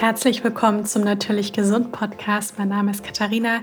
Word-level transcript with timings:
Herzlich 0.00 0.42
willkommen 0.42 0.86
zum 0.86 1.04
Natürlich 1.04 1.52
Gesund 1.52 1.92
Podcast. 1.92 2.54
Mein 2.56 2.70
Name 2.70 2.90
ist 2.90 3.04
Katharina. 3.04 3.60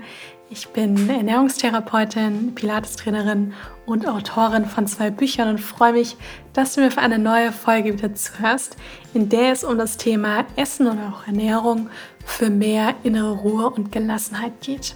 Ich 0.48 0.68
bin 0.68 1.10
Ernährungstherapeutin, 1.10 2.54
Pilates-Trainerin 2.54 3.54
und 3.86 4.06
Autorin 4.06 4.64
von 4.64 4.86
zwei 4.86 5.10
Büchern 5.10 5.48
und 5.48 5.58
freue 5.58 5.94
mich, 5.94 6.16
dass 6.52 6.76
du 6.76 6.80
mir 6.80 6.92
für 6.92 7.00
eine 7.00 7.18
neue 7.18 7.50
Folge 7.50 7.92
wieder 7.92 8.14
zuhörst, 8.14 8.76
in 9.14 9.28
der 9.28 9.50
es 9.50 9.64
um 9.64 9.78
das 9.78 9.96
Thema 9.96 10.44
Essen 10.54 10.86
oder 10.86 11.12
auch 11.12 11.26
Ernährung 11.26 11.90
für 12.24 12.50
mehr 12.50 12.94
innere 13.02 13.32
Ruhe 13.32 13.70
und 13.70 13.90
Gelassenheit 13.90 14.52
geht. 14.60 14.94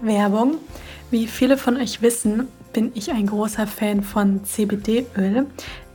Werbung. 0.00 0.56
Wie 1.12 1.28
viele 1.28 1.56
von 1.56 1.76
euch 1.76 2.02
wissen, 2.02 2.48
bin 2.72 2.90
ich 2.96 3.12
ein 3.12 3.28
großer 3.28 3.68
Fan 3.68 4.02
von 4.02 4.44
CBD-Öl, 4.44 5.46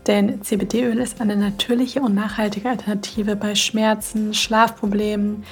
denn 0.07 0.41
CBD-Öl 0.41 0.97
ist 0.97 1.21
eine 1.21 1.35
natürliche 1.35 2.01
und 2.01 2.13
nachhaltige 2.13 2.69
Alternative 2.69 3.35
bei 3.35 3.55
Schmerzen, 3.55 4.33
Schlafproblemen, 4.33 5.43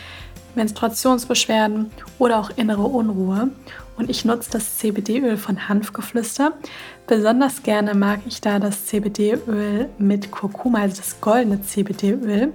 Menstruationsbeschwerden 0.55 1.91
oder 2.19 2.39
auch 2.39 2.51
innere 2.55 2.83
Unruhe. 2.83 3.49
Und 3.97 4.09
ich 4.09 4.25
nutze 4.25 4.51
das 4.51 4.77
CBD-Öl 4.77 5.37
von 5.37 5.69
Hanfgeflüster. 5.69 6.53
Besonders 7.07 7.63
gerne 7.63 7.93
mag 7.93 8.21
ich 8.25 8.41
da 8.41 8.59
das 8.59 8.87
CBD-Öl 8.87 9.89
mit 9.97 10.31
Kurkuma, 10.31 10.79
also 10.79 10.97
das 10.97 11.21
goldene 11.21 11.61
CBD-Öl. 11.61 12.51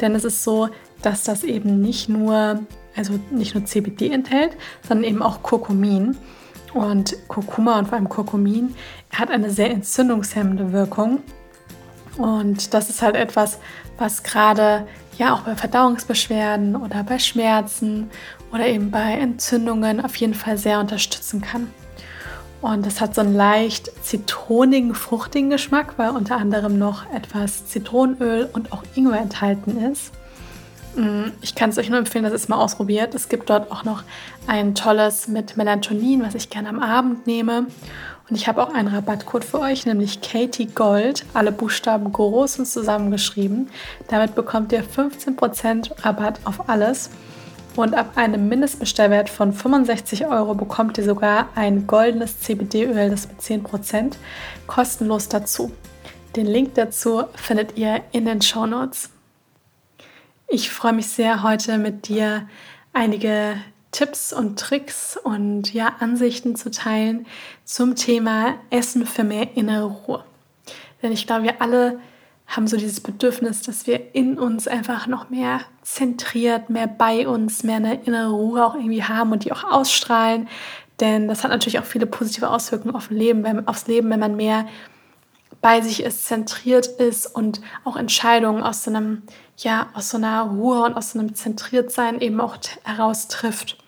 Denn 0.00 0.14
es 0.14 0.24
ist 0.24 0.44
so, 0.44 0.68
dass 1.02 1.24
das 1.24 1.44
eben 1.44 1.80
nicht 1.80 2.08
nur, 2.08 2.60
also 2.94 3.18
nicht 3.30 3.54
nur 3.54 3.64
CBD 3.64 4.10
enthält, 4.10 4.56
sondern 4.86 5.08
eben 5.08 5.22
auch 5.22 5.42
Kurkumin. 5.42 6.16
Und 6.74 7.16
Kurkuma 7.28 7.78
und 7.78 7.88
vor 7.88 7.98
allem 7.98 8.08
Kurkumin 8.08 8.74
hat 9.12 9.30
eine 9.30 9.50
sehr 9.50 9.70
entzündungshemmende 9.70 10.72
Wirkung. 10.72 11.20
Und 12.16 12.74
das 12.74 12.90
ist 12.90 13.02
halt 13.02 13.14
etwas, 13.14 13.58
was 13.98 14.22
gerade 14.22 14.86
ja 15.18 15.34
auch 15.34 15.40
bei 15.40 15.54
Verdauungsbeschwerden 15.54 16.76
oder 16.76 17.04
bei 17.04 17.18
Schmerzen 17.18 18.10
oder 18.52 18.66
eben 18.66 18.90
bei 18.90 19.14
Entzündungen 19.14 20.04
auf 20.04 20.16
jeden 20.16 20.34
Fall 20.34 20.58
sehr 20.58 20.80
unterstützen 20.80 21.40
kann. 21.40 21.70
Und 22.60 22.86
es 22.86 23.00
hat 23.00 23.14
so 23.14 23.22
einen 23.22 23.34
leicht 23.34 23.90
zitronigen, 24.04 24.94
fruchtigen 24.94 25.50
Geschmack, 25.50 25.94
weil 25.96 26.10
unter 26.10 26.36
anderem 26.36 26.78
noch 26.78 27.10
etwas 27.12 27.66
Zitronenöl 27.66 28.48
und 28.52 28.72
auch 28.72 28.84
Ingwer 28.94 29.18
enthalten 29.18 29.82
ist. 29.90 30.12
Mm, 30.96 31.32
ich 31.40 31.54
kann 31.54 31.70
es 31.70 31.78
euch 31.78 31.88
nur 31.88 31.98
empfehlen, 31.98 32.24
dass 32.24 32.32
ihr 32.32 32.36
es 32.36 32.48
mal 32.48 32.58
ausprobiert. 32.58 33.14
Es 33.14 33.28
gibt 33.28 33.50
dort 33.50 33.70
auch 33.70 33.84
noch 33.84 34.02
ein 34.46 34.74
tolles 34.74 35.28
mit 35.28 35.56
Melatonin, 35.56 36.22
was 36.22 36.34
ich 36.34 36.50
gerne 36.50 36.68
am 36.68 36.80
Abend 36.80 37.26
nehme. 37.26 37.66
Und 38.28 38.36
ich 38.36 38.48
habe 38.48 38.62
auch 38.62 38.72
einen 38.72 38.88
Rabattcode 38.88 39.44
für 39.44 39.60
euch, 39.60 39.84
nämlich 39.84 40.20
Katie 40.20 40.66
Gold, 40.66 41.24
alle 41.34 41.52
Buchstaben 41.52 42.12
groß 42.12 42.60
und 42.60 42.66
zusammengeschrieben. 42.66 43.68
Damit 44.08 44.34
bekommt 44.34 44.72
ihr 44.72 44.84
15% 44.84 46.04
Rabatt 46.04 46.40
auf 46.44 46.68
alles. 46.68 47.10
Und 47.74 47.94
ab 47.94 48.12
einem 48.16 48.48
Mindestbestellwert 48.48 49.30
von 49.30 49.52
65 49.52 50.26
Euro 50.26 50.54
bekommt 50.54 50.98
ihr 50.98 51.04
sogar 51.04 51.48
ein 51.54 51.86
goldenes 51.86 52.40
CBD-Öl, 52.40 53.10
das 53.10 53.28
mit 53.28 53.40
10% 53.40 54.14
kostenlos 54.66 55.28
dazu. 55.28 55.72
Den 56.36 56.46
Link 56.46 56.74
dazu 56.74 57.24
findet 57.34 57.76
ihr 57.78 58.02
in 58.12 58.26
den 58.26 58.42
Show 58.42 58.66
Notes. 58.66 59.11
Ich 60.54 60.68
freue 60.68 60.92
mich 60.92 61.06
sehr, 61.06 61.42
heute 61.42 61.78
mit 61.78 62.08
dir 62.08 62.46
einige 62.92 63.56
Tipps 63.90 64.34
und 64.34 64.58
Tricks 64.58 65.16
und 65.16 65.72
ja, 65.72 65.96
Ansichten 65.98 66.56
zu 66.56 66.70
teilen 66.70 67.24
zum 67.64 67.96
Thema 67.96 68.56
Essen 68.68 69.06
für 69.06 69.24
mehr 69.24 69.56
innere 69.56 69.86
Ruhe. 69.86 70.22
Denn 71.02 71.10
ich 71.10 71.26
glaube, 71.26 71.44
wir 71.44 71.62
alle 71.62 72.00
haben 72.46 72.66
so 72.66 72.76
dieses 72.76 73.00
Bedürfnis, 73.00 73.62
dass 73.62 73.86
wir 73.86 74.14
in 74.14 74.38
uns 74.38 74.68
einfach 74.68 75.06
noch 75.06 75.30
mehr 75.30 75.62
zentriert, 75.80 76.68
mehr 76.68 76.86
bei 76.86 77.26
uns, 77.26 77.62
mehr 77.62 77.76
eine 77.76 78.02
innere 78.02 78.32
Ruhe 78.32 78.62
auch 78.62 78.74
irgendwie 78.74 79.04
haben 79.04 79.32
und 79.32 79.46
die 79.46 79.52
auch 79.52 79.64
ausstrahlen. 79.64 80.48
Denn 81.00 81.28
das 81.28 81.44
hat 81.44 81.50
natürlich 81.50 81.78
auch 81.78 81.86
viele 81.86 82.04
positive 82.04 82.50
Auswirkungen 82.50 82.94
auf 82.94 83.08
Leben, 83.08 83.66
aufs 83.66 83.86
Leben, 83.86 84.10
wenn 84.10 84.20
man 84.20 84.36
mehr 84.36 84.66
bei 85.62 85.80
sich 85.80 86.02
ist, 86.02 86.26
zentriert 86.26 86.86
ist 86.86 87.26
und 87.26 87.62
auch 87.84 87.96
Entscheidungen 87.96 88.62
aus 88.62 88.84
so 88.84 88.90
einem, 88.90 89.22
ja, 89.56 89.88
aus 89.94 90.10
so 90.10 90.18
einer 90.18 90.42
Ruhe 90.42 90.82
und 90.82 90.94
aus 90.94 91.12
so 91.12 91.18
einem 91.18 91.34
Zentriertsein 91.34 92.20
eben 92.20 92.40
auch 92.40 92.58
heraus 92.82 93.28
trifft. 93.28 93.78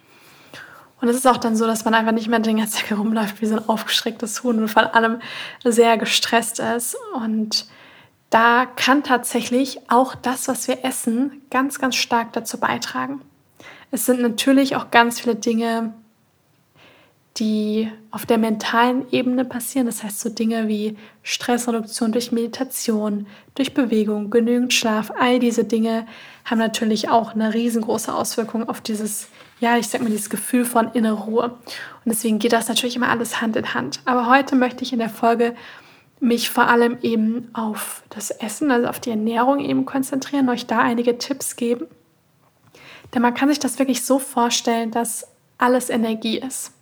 Und 1.01 1.09
es 1.09 1.17
ist 1.17 1.27
auch 1.27 1.37
dann 1.37 1.57
so, 1.57 1.67
dass 1.67 1.85
man 1.85 1.93
einfach 1.93 2.13
nicht 2.13 2.29
mehr 2.29 2.39
den 2.39 2.57
ganzen 2.57 2.79
Tag 2.79 2.91
herumläuft 2.91 3.43
wie 3.43 3.47
so 3.47 3.57
ein 3.57 3.69
aufgeschrecktes 3.69 4.43
Huhn 4.43 4.59
und 4.59 4.69
von 4.69 4.85
allem 4.85 5.21
sehr 5.65 5.99
gestresst 5.99 6.61
ist. 6.61 6.97
Und 7.15 7.67
da 8.31 8.67
kann 8.67 9.03
tatsächlich 9.03 9.81
auch 9.91 10.15
das, 10.15 10.49
was 10.49 10.67
wir 10.69 10.85
essen, 10.85 11.43
ganz, 11.51 11.79
ganz 11.79 11.97
stark 11.97 12.33
dazu 12.33 12.59
beitragen. 12.59 13.21
Es 13.91 14.07
sind 14.07 14.23
natürlich 14.23 14.77
auch 14.77 14.91
ganz 14.91 15.21
viele 15.21 15.35
Dinge, 15.35 15.93
die 17.39 17.91
auf 18.13 18.27
der 18.27 18.39
mentalen 18.39 19.11
Ebene 19.11 19.45
passieren. 19.45 19.87
Das 19.87 20.05
heißt 20.05 20.21
so 20.21 20.29
Dinge 20.29 20.69
wie 20.69 20.97
Stressreduktion 21.23 22.13
durch 22.13 22.31
Meditation, 22.31 23.27
durch 23.57 23.75
Bewegung, 23.75 24.31
genügend 24.31 24.73
Schlaf. 24.73 25.13
All 25.19 25.41
diese 25.41 25.65
Dinge 25.65 26.07
haben 26.45 26.59
natürlich 26.59 27.09
auch 27.09 27.35
eine 27.35 27.53
riesengroße 27.53 28.15
Auswirkung 28.15 28.69
auf 28.69 28.81
dieses, 28.81 29.29
ja, 29.59 29.77
ich 29.77 29.89
sag 29.89 30.01
mal, 30.01 30.11
dieses 30.11 30.31
Gefühl 30.31 30.65
von 30.65 30.93
innere 30.93 31.25
Ruhe. 31.25 31.45
Und 31.45 32.07
deswegen 32.07 32.39
geht 32.39 32.53
das 32.53 32.69
natürlich 32.69 32.95
immer 32.95 33.09
alles 33.09 33.41
Hand 33.41 33.57
in 33.57 33.75
Hand. 33.75 34.01
Aber 34.05 34.29
heute 34.29 34.55
möchte 34.55 34.85
ich 34.85 34.93
in 34.93 35.01
der 35.01 35.11
Folge 35.11 35.57
mich 36.21 36.51
vor 36.51 36.69
allem 36.69 36.99
eben 37.03 37.51
auf 37.53 38.05
das 38.11 38.31
Essen, 38.31 38.71
also 38.71 38.87
auf 38.87 39.01
die 39.01 39.11
Ernährung 39.11 39.59
eben 39.59 39.85
konzentrieren, 39.87 40.49
euch 40.49 40.67
da 40.67 40.79
einige 40.79 41.19
Tipps 41.19 41.57
geben. 41.57 41.87
Denn 43.13 43.23
man 43.23 43.35
kann 43.35 43.49
sich 43.49 43.59
das 43.59 43.81
wirklich 43.81 44.05
so 44.05 44.21
vorstellen, 44.21 44.93
dass 44.93 45.27
alles 45.59 45.91
Energie 45.91 46.39
ist. 46.39 46.74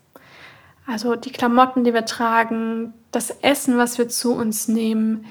Also 0.86 1.14
die 1.14 1.30
Klamotten, 1.30 1.84
die 1.84 1.94
wir 1.94 2.04
tragen, 2.04 2.92
das 3.12 3.30
Essen, 3.30 3.78
was 3.78 3.98
wir 3.98 4.08
zu 4.08 4.34
uns 4.34 4.68
nehmen, 4.68 5.26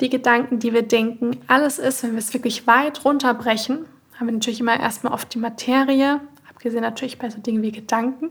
die 0.00 0.10
Gedanken, 0.10 0.58
die 0.58 0.72
wir 0.72 0.82
denken, 0.82 1.38
alles 1.46 1.78
ist, 1.78 2.02
wenn 2.02 2.12
wir 2.12 2.18
es 2.18 2.34
wirklich 2.34 2.66
weit 2.66 3.04
runterbrechen, 3.04 3.86
haben 4.18 4.26
wir 4.26 4.32
natürlich 4.32 4.60
immer 4.60 4.78
erstmal 4.78 5.12
oft 5.12 5.32
die 5.32 5.38
Materie, 5.38 6.20
abgesehen 6.48 6.82
natürlich 6.82 7.18
bei 7.18 7.30
so 7.30 7.38
Dingen 7.38 7.62
wie 7.62 7.72
Gedanken. 7.72 8.30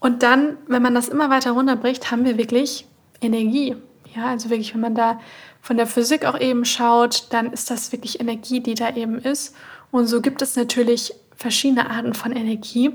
Und 0.00 0.22
dann, 0.22 0.56
wenn 0.66 0.82
man 0.82 0.94
das 0.94 1.08
immer 1.08 1.28
weiter 1.30 1.52
runterbricht, 1.52 2.10
haben 2.10 2.24
wir 2.24 2.38
wirklich 2.38 2.86
Energie. 3.20 3.76
Ja, 4.14 4.26
also 4.26 4.48
wirklich, 4.48 4.72
wenn 4.74 4.80
man 4.80 4.94
da 4.94 5.20
von 5.60 5.76
der 5.76 5.86
Physik 5.86 6.24
auch 6.24 6.38
eben 6.38 6.64
schaut, 6.64 7.26
dann 7.30 7.52
ist 7.52 7.70
das 7.70 7.92
wirklich 7.92 8.20
Energie, 8.20 8.60
die 8.60 8.74
da 8.74 8.94
eben 8.94 9.18
ist. 9.18 9.54
Und 9.90 10.06
so 10.06 10.20
gibt 10.22 10.40
es 10.40 10.56
natürlich 10.56 11.12
verschiedene 11.36 11.90
Arten 11.90 12.14
von 12.14 12.32
Energie. 12.32 12.92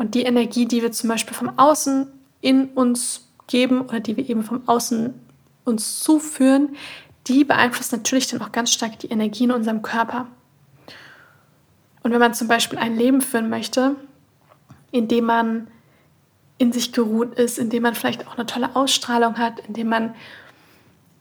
Und 0.00 0.14
die 0.14 0.22
Energie, 0.22 0.64
die 0.64 0.80
wir 0.80 0.92
zum 0.92 1.10
Beispiel 1.10 1.34
vom 1.34 1.58
Außen 1.58 2.10
in 2.40 2.68
uns 2.68 3.28
geben 3.48 3.82
oder 3.82 4.00
die 4.00 4.16
wir 4.16 4.26
eben 4.26 4.42
vom 4.42 4.66
Außen 4.66 5.12
uns 5.64 6.00
zuführen, 6.00 6.74
die 7.26 7.44
beeinflusst 7.44 7.92
natürlich 7.92 8.26
dann 8.26 8.40
auch 8.40 8.50
ganz 8.50 8.72
stark 8.72 8.98
die 9.00 9.08
Energie 9.08 9.44
in 9.44 9.50
unserem 9.50 9.82
Körper. 9.82 10.26
Und 12.02 12.12
wenn 12.12 12.18
man 12.18 12.32
zum 12.32 12.48
Beispiel 12.48 12.78
ein 12.78 12.96
Leben 12.96 13.20
führen 13.20 13.50
möchte, 13.50 13.94
in 14.90 15.06
dem 15.06 15.26
man 15.26 15.66
in 16.56 16.72
sich 16.72 16.92
geruht 16.92 17.34
ist, 17.34 17.58
in 17.58 17.68
dem 17.68 17.82
man 17.82 17.94
vielleicht 17.94 18.26
auch 18.26 18.38
eine 18.38 18.46
tolle 18.46 18.74
Ausstrahlung 18.74 19.36
hat, 19.36 19.60
in 19.68 19.74
dem 19.74 19.90
man 19.90 20.14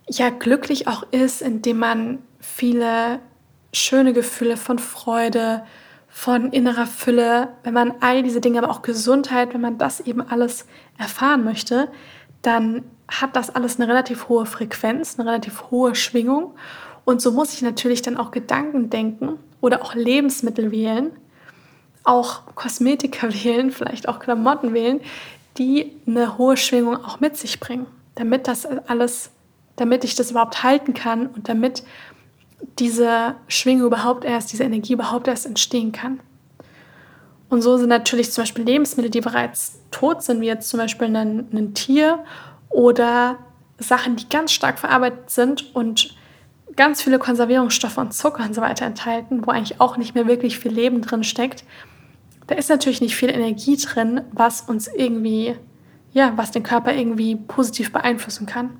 ja 0.08 0.30
glücklich 0.30 0.88
auch 0.88 1.04
ist, 1.12 1.42
in 1.42 1.62
dem 1.62 1.80
man 1.80 2.20
viele 2.40 3.20
schöne 3.74 4.14
Gefühle 4.14 4.56
von 4.56 4.80
Freude, 4.80 5.64
von 6.10 6.52
innerer 6.52 6.88
Fülle, 6.88 7.50
wenn 7.64 7.74
man 7.74 7.94
all 8.00 8.24
diese 8.24 8.42
Dinge, 8.42 8.60
aber 8.62 8.72
auch 8.72 8.82
Gesundheit, 8.82 9.54
wenn 9.54 9.62
man 9.62 9.78
das 9.78 10.00
eben 10.02 10.22
alles 10.22 10.66
erfahren 10.98 11.44
möchte, 11.44 11.90
dann 12.42 12.84
hat 13.08 13.36
das 13.36 13.50
alles 13.54 13.80
eine 13.80 13.88
relativ 13.88 14.30
hohe 14.30 14.46
Frequenz, 14.46 15.18
eine 15.18 15.30
relativ 15.30 15.72
hohe 15.72 15.96
Schwingung. 15.96 16.56
Und 17.06 17.22
so 17.22 17.32
muss 17.32 17.54
ich 17.54 17.62
natürlich 17.62 18.02
dann 18.02 18.18
auch 18.18 18.32
Gedanken 18.32 18.90
denken 18.90 19.40
oder 19.62 19.82
auch 19.82 19.96
Lebensmittel 19.96 20.72
wählen, 20.72 21.12
auch 22.04 22.56
Kosmetika 22.56 23.30
wählen, 23.44 23.72
vielleicht 23.72 24.08
auch 24.08 24.20
Klamotten 24.20 24.74
wählen, 24.74 25.02
die 25.58 25.96
eine 26.08 26.38
hohe 26.38 26.58
Schwingung 26.58 27.04
auch 27.04 27.20
mit 27.20 27.38
sich 27.38 27.60
bringen, 27.60 27.86
damit 28.16 28.48
das 28.48 28.66
alles, 28.66 29.32
damit 29.76 30.04
ich 30.04 30.16
das 30.16 30.32
überhaupt 30.32 30.64
halten 30.64 30.94
kann 30.94 31.28
und 31.28 31.50
damit 31.50 31.84
diese 32.78 33.36
Schwingung 33.48 33.88
überhaupt 33.88 34.26
erst, 34.26 34.52
diese 34.52 34.64
Energie 34.64 34.94
überhaupt 34.94 35.28
erst 35.28 35.46
entstehen 35.46 35.92
kann. 35.92 36.20
Und 37.50 37.62
so 37.62 37.78
sind 37.78 37.90
natürlich 37.90 38.32
zum 38.32 38.44
Beispiel 38.44 38.64
Lebensmittel, 38.64 39.10
die 39.10 39.22
bereits 39.22 39.80
tot 39.92 40.22
sind, 40.22 40.42
wie 40.42 40.46
jetzt 40.46 40.70
zum 40.70 40.80
Beispiel 40.80 41.16
ein, 41.16 41.48
ein 41.52 41.74
Tier 41.74 42.24
oder 42.70 43.38
Sachen, 43.80 44.16
die 44.16 44.30
ganz 44.30 44.52
stark 44.52 44.78
verarbeitet 44.78 45.30
sind 45.30 45.76
und 45.76 46.16
ganz 46.76 47.02
viele 47.02 47.18
Konservierungsstoffe 47.18 47.98
und 47.98 48.14
Zucker 48.14 48.44
und 48.44 48.54
so 48.54 48.62
weiter 48.62 48.86
enthalten, 48.86 49.46
wo 49.46 49.52
eigentlich 49.52 49.82
auch 49.82 49.98
nicht 49.98 50.16
mehr 50.16 50.28
wirklich 50.28 50.60
viel 50.60 50.72
Leben 50.72 51.02
drin 51.02 51.24
steckt. 51.24 51.64
Da 52.48 52.56
ist 52.56 52.70
natürlich 52.70 53.02
nicht 53.02 53.16
viel 53.16 53.30
Energie 53.30 53.78
drin, 53.78 54.22
was 54.32 54.62
uns 54.62 54.88
irgendwie, 54.88 55.56
ja, 56.14 56.34
was 56.36 56.52
den 56.52 56.64
Körper 56.64 56.94
irgendwie 56.94 57.36
positiv 57.36 57.92
beeinflussen 57.92 58.46
kann. 58.46 58.72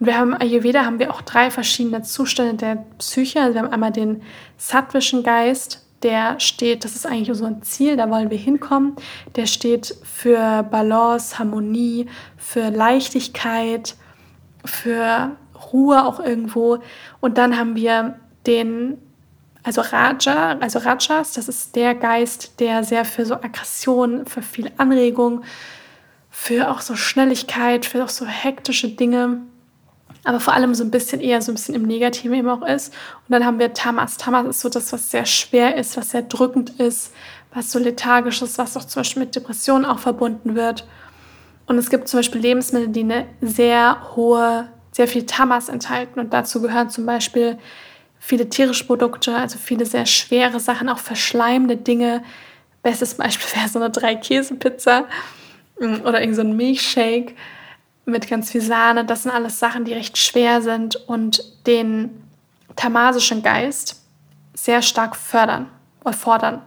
Und 0.00 0.06
wir 0.06 0.16
haben 0.16 0.34
Ayurveda 0.34 0.84
haben 0.84 0.98
wir 0.98 1.12
auch 1.12 1.22
drei 1.22 1.50
verschiedene 1.50 2.02
Zustände 2.02 2.54
der 2.54 2.84
Psyche. 2.98 3.40
Also 3.40 3.54
wir 3.54 3.62
haben 3.62 3.72
einmal 3.72 3.92
den 3.92 4.22
sattvischen 4.56 5.22
Geist, 5.22 5.84
der 6.02 6.38
steht, 6.38 6.84
das 6.84 6.94
ist 6.94 7.06
eigentlich 7.06 7.30
unser 7.30 7.60
Ziel, 7.62 7.96
da 7.96 8.08
wollen 8.08 8.30
wir 8.30 8.38
hinkommen. 8.38 8.94
Der 9.34 9.46
steht 9.46 9.96
für 10.04 10.62
Balance, 10.62 11.38
Harmonie, 11.38 12.06
für 12.36 12.70
Leichtigkeit, 12.70 13.96
für 14.64 15.32
Ruhe 15.72 16.04
auch 16.06 16.20
irgendwo. 16.20 16.78
Und 17.20 17.36
dann 17.36 17.58
haben 17.58 17.74
wir 17.74 18.20
den, 18.46 18.98
also 19.64 19.80
Raja, 19.80 20.56
also 20.60 20.78
Rajas, 20.78 21.32
das 21.32 21.48
ist 21.48 21.74
der 21.74 21.96
Geist, 21.96 22.60
der 22.60 22.84
sehr 22.84 23.04
für 23.04 23.26
so 23.26 23.34
Aggression, 23.34 24.26
für 24.26 24.42
viel 24.42 24.70
Anregung, 24.76 25.42
für 26.30 26.70
auch 26.70 26.80
so 26.80 26.94
Schnelligkeit, 26.94 27.84
für 27.84 28.04
auch 28.04 28.08
so 28.08 28.24
hektische 28.24 28.90
Dinge 28.90 29.40
aber 30.24 30.40
vor 30.40 30.54
allem 30.54 30.74
so 30.74 30.84
ein 30.84 30.90
bisschen 30.90 31.20
eher 31.20 31.40
so 31.40 31.52
ein 31.52 31.54
bisschen 31.54 31.74
im 31.74 31.82
Negativen 31.82 32.34
eben 32.34 32.48
auch 32.48 32.66
ist. 32.66 32.92
Und 33.26 33.32
dann 33.32 33.44
haben 33.44 33.58
wir 33.58 33.72
Tamas. 33.72 34.16
Tamas 34.16 34.46
ist 34.46 34.60
so 34.60 34.68
das, 34.68 34.92
was 34.92 35.10
sehr 35.10 35.26
schwer 35.26 35.76
ist, 35.76 35.96
was 35.96 36.10
sehr 36.10 36.22
drückend 36.22 36.70
ist, 36.80 37.12
was 37.52 37.72
so 37.72 37.78
lethargisch 37.78 38.42
ist, 38.42 38.58
was 38.58 38.76
auch 38.76 38.84
zum 38.84 39.00
Beispiel 39.00 39.22
mit 39.22 39.34
Depressionen 39.34 39.84
auch 39.84 39.98
verbunden 39.98 40.54
wird. 40.54 40.86
Und 41.66 41.78
es 41.78 41.90
gibt 41.90 42.08
zum 42.08 42.18
Beispiel 42.18 42.40
Lebensmittel, 42.40 42.88
die 42.88 43.00
eine 43.00 43.26
sehr 43.40 44.16
hohe, 44.16 44.68
sehr 44.90 45.08
viel 45.08 45.26
Tamas 45.26 45.68
enthalten. 45.68 46.18
Und 46.18 46.32
dazu 46.32 46.60
gehören 46.60 46.90
zum 46.90 47.06
Beispiel 47.06 47.58
viele 48.18 48.48
tierische 48.48 48.84
Produkte, 48.84 49.34
also 49.36 49.58
viele 49.58 49.86
sehr 49.86 50.06
schwere 50.06 50.60
Sachen, 50.60 50.88
auch 50.88 50.98
verschleimende 50.98 51.76
Dinge. 51.76 52.22
Bestes 52.82 53.14
Beispiel 53.14 53.46
wäre 53.60 53.68
so 53.68 53.78
eine 53.78 53.90
Drei-Käse-Pizza 53.90 55.04
mm, 55.78 56.00
oder 56.04 56.20
irgendein 56.20 56.34
so 56.34 56.54
Milchshake 56.54 57.34
mit 58.08 58.28
ganz 58.28 58.50
viel 58.50 58.60
Sahne. 58.60 59.04
Das 59.04 59.22
sind 59.22 59.32
alles 59.32 59.58
Sachen, 59.58 59.84
die 59.84 59.92
recht 59.92 60.18
schwer 60.18 60.62
sind 60.62 60.96
und 60.96 61.42
den 61.66 62.22
tamasischen 62.76 63.42
Geist 63.42 64.02
sehr 64.54 64.82
stark 64.82 65.16
fördern 65.16 65.66
oder 66.04 66.12
fordern. 66.12 66.62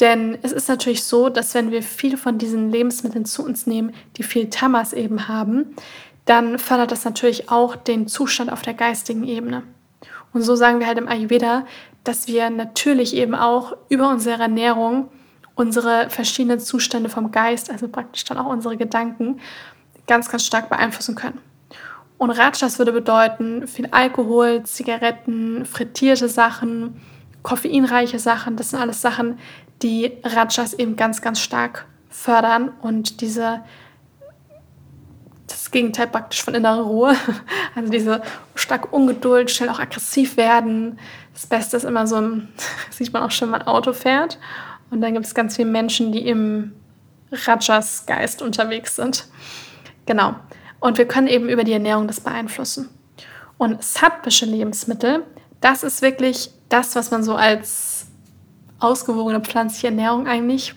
Denn 0.00 0.38
es 0.42 0.52
ist 0.52 0.68
natürlich 0.68 1.04
so, 1.04 1.28
dass 1.28 1.54
wenn 1.54 1.70
wir 1.70 1.82
viel 1.82 2.16
von 2.16 2.38
diesen 2.38 2.70
Lebensmitteln 2.70 3.26
zu 3.26 3.44
uns 3.44 3.66
nehmen, 3.66 3.92
die 4.16 4.22
viel 4.22 4.48
Tamas 4.48 4.92
eben 4.92 5.28
haben, 5.28 5.76
dann 6.24 6.58
fördert 6.58 6.92
das 6.92 7.04
natürlich 7.04 7.50
auch 7.50 7.76
den 7.76 8.08
Zustand 8.08 8.50
auf 8.50 8.62
der 8.62 8.74
geistigen 8.74 9.24
Ebene. 9.24 9.62
Und 10.32 10.42
so 10.42 10.54
sagen 10.54 10.80
wir 10.80 10.86
halt 10.86 10.98
im 10.98 11.08
Ayurveda, 11.08 11.66
dass 12.04 12.28
wir 12.28 12.48
natürlich 12.48 13.14
eben 13.14 13.34
auch 13.34 13.76
über 13.88 14.08
unsere 14.08 14.42
Ernährung 14.42 15.08
unsere 15.60 16.08
verschiedenen 16.08 16.58
Zustände 16.58 17.10
vom 17.10 17.32
Geist, 17.32 17.70
also 17.70 17.86
praktisch 17.86 18.24
dann 18.24 18.38
auch 18.38 18.46
unsere 18.46 18.78
Gedanken, 18.78 19.40
ganz, 20.10 20.28
ganz 20.28 20.44
stark 20.44 20.68
beeinflussen 20.68 21.14
können. 21.14 21.38
Und 22.18 22.32
Rajas 22.32 22.80
würde 22.80 22.90
bedeuten, 22.90 23.68
viel 23.68 23.86
Alkohol, 23.92 24.64
Zigaretten, 24.64 25.64
frittierte 25.64 26.28
Sachen, 26.28 27.00
koffeinreiche 27.44 28.18
Sachen. 28.18 28.56
Das 28.56 28.70
sind 28.70 28.80
alles 28.80 29.00
Sachen, 29.00 29.38
die 29.82 30.18
Rajas 30.24 30.74
eben 30.74 30.96
ganz, 30.96 31.22
ganz 31.22 31.38
stark 31.40 31.86
fördern 32.08 32.72
und 32.82 33.20
diese 33.20 33.60
das 35.46 35.70
Gegenteil 35.70 36.08
praktisch 36.08 36.42
von 36.42 36.54
innerer 36.54 36.82
Ruhe. 36.82 37.14
Also 37.76 37.92
diese 37.92 38.20
stark 38.56 38.92
Ungeduld, 38.92 39.48
schnell 39.48 39.68
auch 39.68 39.78
aggressiv 39.78 40.36
werden. 40.36 40.98
Das 41.34 41.46
Beste 41.46 41.76
ist 41.76 41.84
immer 41.84 42.08
so 42.08 42.16
ein, 42.16 42.48
sieht 42.90 43.12
man 43.12 43.22
auch 43.22 43.30
schon, 43.30 43.46
wenn 43.46 43.60
man 43.60 43.68
Auto 43.68 43.92
fährt. 43.92 44.40
Und 44.90 45.02
dann 45.02 45.14
gibt 45.14 45.24
es 45.24 45.36
ganz 45.36 45.54
viele 45.54 45.70
Menschen, 45.70 46.10
die 46.10 46.26
im 46.26 46.72
Rajas 47.30 48.06
Geist 48.06 48.42
unterwegs 48.42 48.96
sind. 48.96 49.28
Genau. 50.06 50.34
Und 50.80 50.98
wir 50.98 51.06
können 51.06 51.26
eben 51.26 51.48
über 51.48 51.64
die 51.64 51.72
Ernährung 51.72 52.06
das 52.06 52.20
beeinflussen. 52.20 52.88
Und 53.58 53.82
sattwische 53.82 54.46
Lebensmittel, 54.46 55.24
das 55.60 55.82
ist 55.82 56.00
wirklich 56.00 56.50
das, 56.70 56.96
was 56.96 57.10
man 57.10 57.22
so 57.22 57.34
als 57.34 58.06
ausgewogene 58.78 59.40
pflanzliche 59.40 59.88
Ernährung 59.88 60.26
eigentlich 60.26 60.74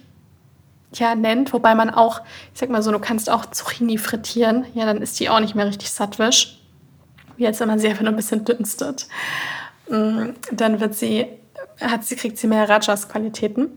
ja, 0.93 1.15
nennt. 1.15 1.53
Wobei 1.53 1.75
man 1.75 1.89
auch, 1.89 2.21
ich 2.53 2.59
sag 2.59 2.69
mal 2.69 2.83
so, 2.83 2.91
du 2.91 2.99
kannst 2.99 3.29
auch 3.29 3.45
Zucchini 3.45 3.97
frittieren. 3.97 4.65
Ja, 4.73 4.85
dann 4.85 5.01
ist 5.01 5.19
die 5.19 5.29
auch 5.29 5.39
nicht 5.39 5.55
mehr 5.55 5.65
richtig 5.65 5.89
sattwisch. 5.89 6.59
Wie 7.37 7.43
jetzt, 7.43 7.59
wenn 7.59 7.67
man 7.67 7.79
sie 7.79 7.87
einfach 7.87 8.03
nur 8.03 8.11
ein 8.11 8.17
bisschen 8.17 8.45
dünstet. 8.45 9.07
Mm, 9.89 10.31
dann 10.51 10.79
wird 10.79 10.95
sie, 10.95 11.27
hat 11.79 12.03
sie, 12.03 12.15
kriegt 12.15 12.37
sie 12.37 12.47
mehr 12.47 12.69
Rajas-Qualitäten. 12.69 13.69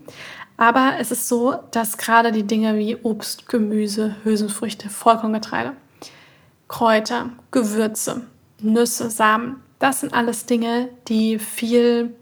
Aber 0.57 0.95
es 0.99 1.11
ist 1.11 1.27
so, 1.27 1.55
dass 1.71 1.97
gerade 1.97 2.31
die 2.31 2.45
Dinge 2.45 2.77
wie 2.77 2.95
Obst, 2.95 3.47
Gemüse, 3.47 4.15
Hülsenfrüchte, 4.23 4.89
Vollkorngetreide, 4.89 5.73
Kräuter, 6.67 7.29
Gewürze, 7.51 8.23
Nüsse, 8.59 9.11
Samen, 9.11 9.61
das 9.79 9.99
sind 10.01 10.13
alles 10.13 10.47
Dinge, 10.47 10.89
die 11.07 11.37
viel, 11.37 12.15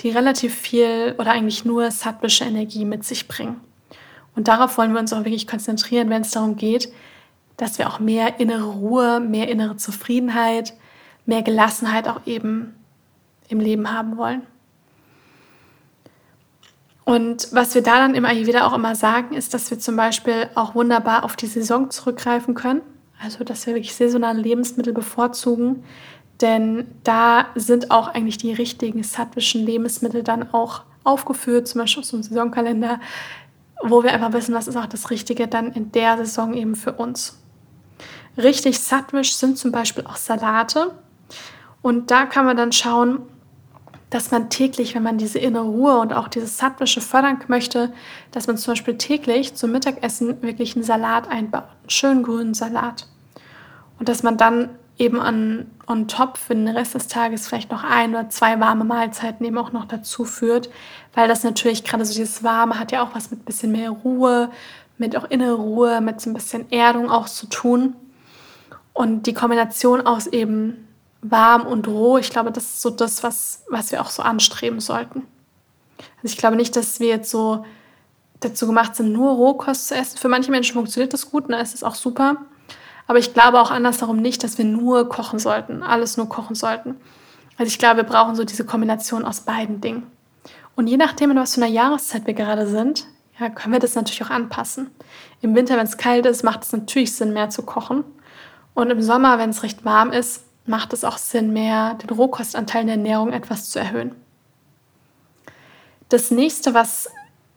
die 0.00 0.10
relativ 0.10 0.54
viel 0.54 1.14
oder 1.18 1.30
eigentlich 1.30 1.64
nur 1.64 1.90
sattwische 1.92 2.44
Energie 2.44 2.84
mit 2.84 3.04
sich 3.04 3.28
bringen. 3.28 3.60
Und 4.34 4.48
darauf 4.48 4.76
wollen 4.76 4.92
wir 4.92 5.00
uns 5.00 5.12
auch 5.12 5.24
wirklich 5.24 5.46
konzentrieren, 5.46 6.10
wenn 6.10 6.22
es 6.22 6.32
darum 6.32 6.56
geht, 6.56 6.92
dass 7.56 7.78
wir 7.78 7.88
auch 7.88 8.00
mehr 8.00 8.40
innere 8.40 8.64
Ruhe, 8.64 9.20
mehr 9.20 9.48
innere 9.48 9.76
Zufriedenheit, 9.76 10.74
mehr 11.26 11.42
Gelassenheit 11.42 12.08
auch 12.08 12.26
eben 12.26 12.74
im 13.48 13.60
Leben 13.60 13.92
haben 13.92 14.16
wollen. 14.16 14.42
Und 17.04 17.48
was 17.52 17.74
wir 17.74 17.82
da 17.82 17.98
dann 17.98 18.14
im 18.14 18.24
Ayurveda 18.24 18.66
auch 18.66 18.74
immer 18.74 18.94
sagen, 18.94 19.34
ist, 19.34 19.54
dass 19.54 19.70
wir 19.70 19.78
zum 19.78 19.96
Beispiel 19.96 20.48
auch 20.54 20.74
wunderbar 20.74 21.24
auf 21.24 21.36
die 21.36 21.46
Saison 21.46 21.90
zurückgreifen 21.90 22.54
können. 22.54 22.82
Also, 23.22 23.44
dass 23.44 23.66
wir 23.66 23.74
wirklich 23.74 23.94
saisonale 23.94 24.40
Lebensmittel 24.40 24.92
bevorzugen. 24.92 25.84
Denn 26.40 26.86
da 27.04 27.46
sind 27.54 27.90
auch 27.90 28.08
eigentlich 28.08 28.38
die 28.38 28.52
richtigen 28.52 29.02
sattwischen 29.02 29.64
Lebensmittel 29.64 30.22
dann 30.22 30.52
auch 30.52 30.82
aufgeführt, 31.04 31.68
zum 31.68 31.80
Beispiel 31.80 32.02
aus 32.02 32.10
dem 32.10 32.22
Saisonkalender, 32.22 33.00
wo 33.82 34.02
wir 34.02 34.12
einfach 34.12 34.32
wissen, 34.32 34.54
was 34.54 34.68
ist 34.68 34.76
auch 34.76 34.86
das 34.86 35.10
Richtige 35.10 35.48
dann 35.48 35.72
in 35.72 35.92
der 35.92 36.16
Saison 36.16 36.54
eben 36.54 36.76
für 36.76 36.92
uns. 36.92 37.38
Richtig 38.36 38.78
sattwisch 38.78 39.34
sind 39.34 39.58
zum 39.58 39.72
Beispiel 39.72 40.04
auch 40.06 40.16
Salate. 40.16 40.92
Und 41.82 42.10
da 42.10 42.26
kann 42.26 42.44
man 42.44 42.56
dann 42.56 42.72
schauen, 42.72 43.20
dass 44.12 44.30
man 44.30 44.50
täglich, 44.50 44.94
wenn 44.94 45.02
man 45.02 45.16
diese 45.16 45.38
innere 45.38 45.64
Ruhe 45.64 45.98
und 45.98 46.12
auch 46.12 46.28
dieses 46.28 46.58
Sattwische 46.58 47.00
fördern 47.00 47.38
möchte, 47.48 47.90
dass 48.30 48.46
man 48.46 48.58
zum 48.58 48.72
Beispiel 48.72 48.98
täglich 48.98 49.54
zum 49.54 49.72
Mittagessen 49.72 50.42
wirklich 50.42 50.76
einen 50.76 50.84
Salat 50.84 51.30
einbaut, 51.30 51.62
einen 51.62 51.90
schönen 51.90 52.22
grünen 52.22 52.52
Salat. 52.52 53.06
Und 53.98 54.10
dass 54.10 54.22
man 54.22 54.36
dann 54.36 54.68
eben 54.98 55.18
an 55.18 55.70
on 55.86 56.08
top 56.08 56.36
für 56.36 56.54
den 56.54 56.68
Rest 56.68 56.94
des 56.94 57.08
Tages 57.08 57.48
vielleicht 57.48 57.70
noch 57.70 57.84
ein 57.84 58.10
oder 58.10 58.28
zwei 58.28 58.60
warme 58.60 58.84
Mahlzeiten 58.84 59.46
eben 59.46 59.56
auch 59.56 59.72
noch 59.72 59.86
dazu 59.86 60.26
führt, 60.26 60.68
weil 61.14 61.26
das 61.26 61.42
natürlich 61.42 61.82
gerade 61.82 62.04
so 62.04 62.12
dieses 62.12 62.44
Warme 62.44 62.78
hat 62.78 62.92
ja 62.92 63.02
auch 63.02 63.14
was 63.14 63.30
mit 63.30 63.40
ein 63.40 63.44
bisschen 63.46 63.72
mehr 63.72 63.90
Ruhe, 63.90 64.50
mit 64.98 65.16
auch 65.16 65.24
innere 65.30 65.54
Ruhe, 65.54 66.02
mit 66.02 66.20
so 66.20 66.28
ein 66.28 66.34
bisschen 66.34 66.70
Erdung 66.70 67.10
auch 67.10 67.30
zu 67.30 67.46
tun. 67.46 67.96
Und 68.92 69.26
die 69.26 69.32
Kombination 69.32 70.02
aus 70.02 70.26
eben 70.26 70.86
warm 71.22 71.66
und 71.66 71.88
roh. 71.88 72.18
Ich 72.18 72.30
glaube, 72.30 72.52
das 72.52 72.64
ist 72.64 72.82
so 72.82 72.90
das, 72.90 73.22
was, 73.22 73.64
was 73.70 73.92
wir 73.92 74.02
auch 74.02 74.10
so 74.10 74.22
anstreben 74.22 74.80
sollten. 74.80 75.22
Also 75.98 76.34
ich 76.34 76.36
glaube 76.36 76.56
nicht, 76.56 76.76
dass 76.76 77.00
wir 77.00 77.08
jetzt 77.08 77.30
so 77.30 77.64
dazu 78.40 78.66
gemacht 78.66 78.96
sind, 78.96 79.12
nur 79.12 79.32
Rohkost 79.32 79.88
zu 79.88 79.94
essen. 79.94 80.18
Für 80.18 80.28
manche 80.28 80.50
Menschen 80.50 80.74
funktioniert 80.74 81.12
das 81.12 81.30
gut, 81.30 81.44
da 81.48 81.60
ist 81.60 81.74
es 81.74 81.84
auch 81.84 81.94
super. 81.94 82.36
Aber 83.06 83.18
ich 83.18 83.34
glaube 83.34 83.60
auch 83.60 83.70
andersherum 83.70 84.16
nicht, 84.16 84.42
dass 84.42 84.58
wir 84.58 84.64
nur 84.64 85.08
kochen 85.08 85.38
sollten, 85.38 85.82
alles 85.82 86.16
nur 86.16 86.28
kochen 86.28 86.56
sollten. 86.56 86.96
Also 87.56 87.68
ich 87.68 87.78
glaube, 87.78 87.98
wir 87.98 88.04
brauchen 88.04 88.34
so 88.34 88.44
diese 88.44 88.64
Kombination 88.64 89.24
aus 89.24 89.40
beiden 89.40 89.80
Dingen. 89.80 90.06
Und 90.74 90.86
je 90.86 90.96
nachdem, 90.96 91.30
in 91.30 91.36
was 91.36 91.54
für 91.54 91.62
einer 91.62 91.72
Jahreszeit 91.72 92.26
wir 92.26 92.34
gerade 92.34 92.66
sind, 92.66 93.06
ja, 93.38 93.48
können 93.48 93.72
wir 93.72 93.80
das 93.80 93.94
natürlich 93.94 94.22
auch 94.24 94.30
anpassen. 94.30 94.90
Im 95.40 95.54
Winter, 95.54 95.76
wenn 95.76 95.86
es 95.86 95.96
kalt 95.96 96.26
ist, 96.26 96.42
macht 96.42 96.62
es 96.62 96.72
natürlich 96.72 97.14
Sinn, 97.14 97.32
mehr 97.32 97.50
zu 97.50 97.62
kochen. 97.62 98.04
Und 98.74 98.90
im 98.90 99.02
Sommer, 99.02 99.38
wenn 99.38 99.50
es 99.50 99.62
recht 99.62 99.84
warm 99.84 100.12
ist, 100.12 100.44
macht 100.66 100.92
es 100.92 101.04
auch 101.04 101.18
Sinn, 101.18 101.52
mehr 101.52 101.94
den 101.94 102.10
Rohkostanteil 102.10 102.82
in 102.82 102.86
der 102.86 102.96
Ernährung 102.96 103.32
etwas 103.32 103.70
zu 103.70 103.78
erhöhen. 103.78 104.14
Das 106.08 106.30
nächste, 106.30 106.74
was 106.74 107.10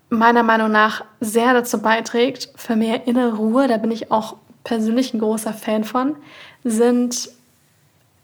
meiner 0.09 0.43
Meinung 0.43 0.71
nach 0.71 1.03
sehr 1.19 1.53
dazu 1.53 1.81
beiträgt, 1.81 2.49
für 2.55 2.75
mehr 2.75 3.07
innere 3.07 3.35
Ruhe, 3.35 3.67
da 3.67 3.77
bin 3.77 3.91
ich 3.91 4.11
auch 4.11 4.37
persönlich 4.63 5.13
ein 5.13 5.19
großer 5.19 5.53
Fan 5.53 5.83
von, 5.83 6.15
sind 6.63 7.29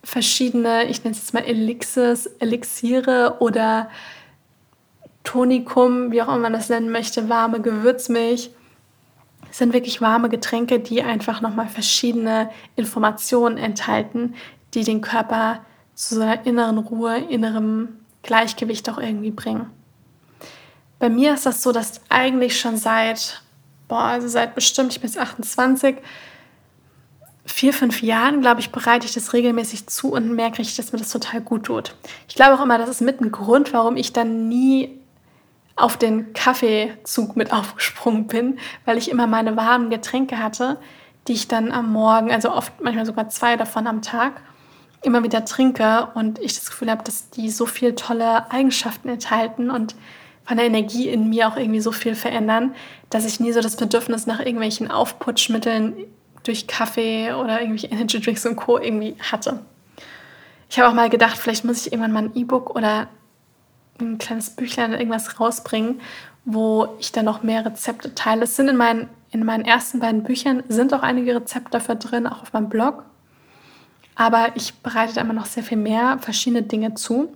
verschiedene, 0.04 0.86
ich 0.86 1.04
nenne 1.04 1.12
es 1.12 1.20
jetzt 1.20 1.34
mal 1.34 1.44
Elixirs, 1.44 2.26
Elixiere 2.40 3.38
oder 3.40 3.90
Tonikum, 5.24 6.12
wie 6.12 6.22
auch 6.22 6.28
immer 6.28 6.40
man 6.40 6.54
das 6.54 6.70
nennen 6.70 6.92
möchte, 6.92 7.30
warme 7.30 7.62
Gewürzmilch. 7.62 8.52
Das 9.48 9.58
sind 9.58 9.74
wirklich 9.74 10.02
warme 10.02 10.30
Getränke, 10.30 10.80
die 10.80 11.04
einfach 11.04 11.42
nochmal 11.42 11.68
verschiedene 11.68 12.50
Informationen 12.76 13.58
enthalten, 13.58 14.34
die 14.74 14.84
den 14.84 15.02
Körper 15.02 15.60
zu 15.96 16.16
so 16.16 16.22
einer 16.22 16.46
inneren 16.46 16.78
Ruhe, 16.78 17.18
innerem 17.18 18.00
Gleichgewicht 18.24 18.90
auch 18.90 18.98
irgendwie 18.98 19.32
bringen. 19.32 19.70
Bei 21.00 21.10
mir 21.10 21.34
ist 21.34 21.46
das 21.46 21.64
so, 21.64 21.72
dass 21.72 22.02
eigentlich 22.10 22.60
schon 22.60 22.78
seit, 22.78 23.42
boah, 23.88 24.04
also 24.04 24.28
seit 24.28 24.56
bestimmt, 24.56 24.94
ich 24.94 25.02
bin 25.02 25.10
jetzt 25.10 25.20
28, 25.20 25.98
vier, 27.46 27.74
fünf 27.74 28.02
Jahren, 28.02 28.42
glaube 28.42 28.62
ich, 28.62 28.72
bereite 28.72 29.06
ich 29.06 29.14
das 29.14 29.34
regelmäßig 29.34 29.88
zu 29.88 30.14
und 30.14 30.32
merke 30.36 30.60
richtig, 30.60 30.78
dass 30.78 30.94
mir 30.94 31.00
das 31.00 31.10
total 31.10 31.42
gut 31.42 31.66
tut. 31.66 31.96
Ich 32.28 32.36
glaube 32.36 32.54
auch 32.56 32.64
immer, 32.64 32.78
das 32.78 32.90
ist 32.90 33.02
mit 33.02 33.20
ein 33.20 33.32
Grund, 33.32 33.74
warum 33.74 33.98
ich 33.98 34.14
dann 34.14 34.48
nie 34.48 35.00
auf 35.76 35.98
den 35.98 36.34
Kaffeezug 36.34 37.36
mit 37.36 37.52
aufgesprungen 37.54 38.28
bin, 38.28 38.60
weil 38.86 38.98
ich 38.98 39.10
immer 39.10 39.28
meine 39.28 39.58
warmen 39.58 39.90
Getränke 39.90 40.38
hatte, 40.38 40.78
die 41.28 41.34
ich 41.34 41.48
dann 41.48 41.72
am 41.72 41.92
Morgen, 41.92 42.32
also 42.32 42.52
oft 42.52 42.74
manchmal 42.82 43.06
sogar 43.06 43.30
zwei 43.30 43.56
davon 43.56 43.88
am 43.88 44.02
Tag, 44.02 44.42
immer 45.02 45.24
wieder 45.24 45.46
trinke 45.46 46.08
und 46.14 46.40
ich 46.40 46.56
das 46.56 46.70
Gefühl 46.70 46.92
habe, 46.92 47.04
dass 47.04 47.30
die 47.30 47.50
so 47.50 47.66
viele 47.66 47.96
tolle 47.96 48.52
Eigenschaften 48.52 49.10
enthalten 49.10 49.72
und 49.72 49.96
von 50.44 50.58
der 50.58 50.66
Energie 50.66 51.08
in 51.08 51.30
mir 51.30 51.48
auch 51.48 51.58
irgendwie 51.58 51.80
so 51.80 51.92
viel 51.92 52.16
verändern, 52.16 52.76
dass 53.10 53.26
ich 53.26 53.40
nie 53.40 53.52
so 53.52 53.62
das 53.62 53.78
Bedürfnis 53.78 54.28
nach 54.28 54.40
irgendwelchen 54.40 54.90
Aufputschmitteln 54.92 55.96
durch 56.44 56.68
Kaffee 56.68 57.34
oder 57.34 57.62
irgendwelche 57.62 57.88
Energy 57.88 58.20
Drinks 58.20 58.46
und 58.46 58.56
Co. 58.56 58.78
irgendwie 58.78 59.16
hatte. 59.32 59.60
Ich 60.70 60.80
habe 60.80 60.90
auch 60.90 60.94
mal 60.94 61.10
gedacht, 61.10 61.38
vielleicht 61.38 61.66
muss 61.66 61.86
ich 61.86 61.94
irgendwann 61.94 62.12
mal 62.14 62.24
ein 62.24 62.36
E-Book 62.36 62.76
oder 62.76 63.08
ein 64.00 64.18
kleines 64.18 64.52
Büchlein 64.52 64.92
oder 64.92 65.00
irgendwas 65.00 65.40
rausbringen, 65.40 66.02
wo 66.46 66.96
ich 67.00 67.12
dann 67.12 67.26
noch 67.26 67.44
mehr 67.44 67.66
Rezepte 67.66 68.16
teile. 68.16 68.44
Es 68.44 68.56
sind 68.56 68.70
in 68.70 68.78
meinen, 68.78 69.10
in 69.32 69.46
meinen 69.46 69.66
ersten 69.66 70.00
beiden 70.00 70.24
Büchern 70.24 70.64
sind 70.70 70.94
auch 70.94 71.04
einige 71.04 71.36
Rezepte 71.36 71.72
dafür 71.72 71.96
drin, 71.96 72.26
auch 72.26 72.42
auf 72.42 72.54
meinem 72.54 72.70
Blog. 72.70 73.04
Aber 74.16 74.50
ich 74.56 74.74
bereite 74.76 75.16
da 75.16 75.22
immer 75.22 75.34
noch 75.34 75.46
sehr 75.46 75.64
viel 75.64 75.78
mehr 75.78 76.18
verschiedene 76.20 76.64
Dinge 76.64 76.96
zu. 76.96 77.34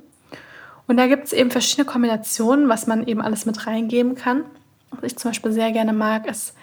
Und 0.87 0.97
da 0.97 1.07
gibt 1.07 1.25
es 1.25 1.33
eben 1.33 1.51
verschiedene 1.51 1.85
Kombinationen, 1.85 2.69
was 2.69 2.87
man 2.87 3.07
eben 3.07 3.21
alles 3.21 3.45
mit 3.45 3.65
reingeben 3.65 4.15
kann. 4.15 4.43
Was 4.91 5.03
ich 5.03 5.17
zum 5.17 5.31
Beispiel 5.31 5.51
sehr 5.51 5.71
gerne 5.71 5.93
mag, 5.93 6.27
ist 6.27 6.53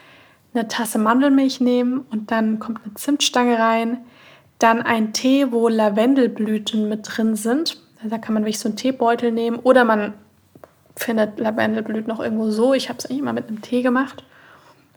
eine 0.54 0.68
Tasse 0.68 0.98
Mandelmilch 0.98 1.60
nehmen 1.60 2.04
und 2.10 2.30
dann 2.30 2.58
kommt 2.58 2.80
eine 2.84 2.94
Zimtstange 2.94 3.58
rein. 3.58 3.98
Dann 4.58 4.82
ein 4.82 5.12
Tee, 5.12 5.50
wo 5.50 5.68
Lavendelblüten 5.68 6.88
mit 6.88 7.00
drin 7.04 7.34
sind. 7.34 7.80
Da 8.04 8.18
kann 8.18 8.34
man 8.34 8.44
wirklich 8.44 8.58
so 8.58 8.68
einen 8.68 8.76
Teebeutel 8.76 9.32
nehmen 9.32 9.58
oder 9.58 9.84
man 9.84 10.14
findet 10.94 11.38
Lavendelblüten 11.38 12.06
noch 12.06 12.20
irgendwo 12.20 12.50
so. 12.50 12.74
Ich 12.74 12.88
habe 12.88 12.98
es 12.98 13.06
eigentlich 13.06 13.20
immer 13.20 13.32
mit 13.32 13.48
einem 13.48 13.62
Tee 13.62 13.82
gemacht. 13.82 14.24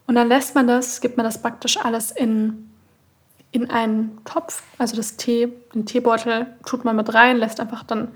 Und 0.06 0.14
dann 0.14 0.28
lässt 0.28 0.54
man 0.54 0.66
das, 0.66 1.00
gibt 1.00 1.16
man 1.16 1.24
das 1.24 1.42
praktisch 1.42 1.78
alles 1.78 2.10
in, 2.10 2.65
in 3.56 3.70
einen 3.70 4.18
Topf. 4.24 4.62
Also 4.78 4.96
das 4.96 5.16
Tee, 5.16 5.48
den 5.74 5.86
Teebeutel 5.86 6.46
tut 6.64 6.84
man 6.84 6.96
mit 6.96 7.14
rein, 7.14 7.38
lässt 7.38 7.58
einfach 7.58 7.82
dann 7.82 8.08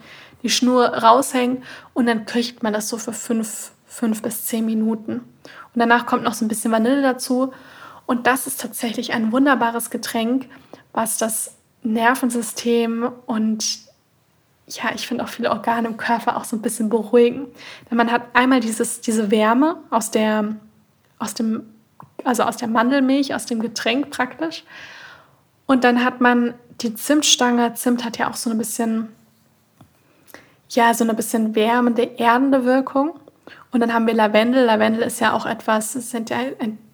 die 0.42 0.50
Schnur 0.50 0.86
raushängen 0.86 1.62
und 1.94 2.06
dann 2.06 2.26
köcht 2.26 2.62
man 2.62 2.72
das 2.72 2.88
so 2.88 2.98
für 2.98 3.12
fünf, 3.12 3.72
fünf 3.86 4.22
bis 4.22 4.44
zehn 4.46 4.64
Minuten. 4.66 5.12
Und 5.14 5.76
danach 5.76 6.06
kommt 6.06 6.22
noch 6.24 6.34
so 6.34 6.44
ein 6.44 6.48
bisschen 6.48 6.72
Vanille 6.72 7.02
dazu. 7.02 7.52
Und 8.06 8.26
das 8.26 8.46
ist 8.46 8.60
tatsächlich 8.60 9.12
ein 9.12 9.32
wunderbares 9.32 9.90
Getränk, 9.90 10.48
was 10.92 11.18
das 11.18 11.54
Nervensystem 11.82 13.10
und 13.26 13.64
ja, 14.68 14.90
ich 14.94 15.08
finde 15.08 15.24
auch 15.24 15.28
viele 15.28 15.50
Organe 15.50 15.88
im 15.88 15.96
Körper 15.96 16.36
auch 16.36 16.44
so 16.44 16.54
ein 16.54 16.62
bisschen 16.62 16.90
beruhigen. 16.90 17.46
Denn 17.90 17.96
man 17.96 18.12
hat 18.12 18.22
einmal 18.34 18.60
dieses, 18.60 19.00
diese 19.00 19.30
Wärme 19.30 19.78
aus 19.90 20.12
der, 20.12 20.54
aus 21.18 21.34
dem, 21.34 21.74
also 22.24 22.44
aus 22.44 22.56
der 22.56 22.68
Mandelmilch, 22.68 23.34
aus 23.34 23.46
dem 23.46 23.60
Getränk 23.60 24.10
praktisch. 24.10 24.64
Und 25.70 25.84
dann 25.84 26.04
hat 26.04 26.20
man 26.20 26.54
die 26.80 26.96
Zimtstange. 26.96 27.74
Zimt 27.74 28.04
hat 28.04 28.18
ja 28.18 28.28
auch 28.28 28.34
so 28.34 28.50
ein 28.50 28.58
bisschen 28.58 29.10
ja, 30.68 30.92
so 30.94 31.04
eine 31.04 31.14
bisschen 31.14 31.54
wärmende, 31.54 32.18
erdende 32.18 32.64
Wirkung. 32.64 33.12
Und 33.70 33.78
dann 33.78 33.94
haben 33.94 34.08
wir 34.08 34.14
Lavendel. 34.14 34.64
Lavendel 34.64 35.04
ist 35.04 35.20
ja 35.20 35.32
auch 35.32 35.46
etwas, 35.46 35.92
sind 35.92 36.28
ja, 36.28 36.38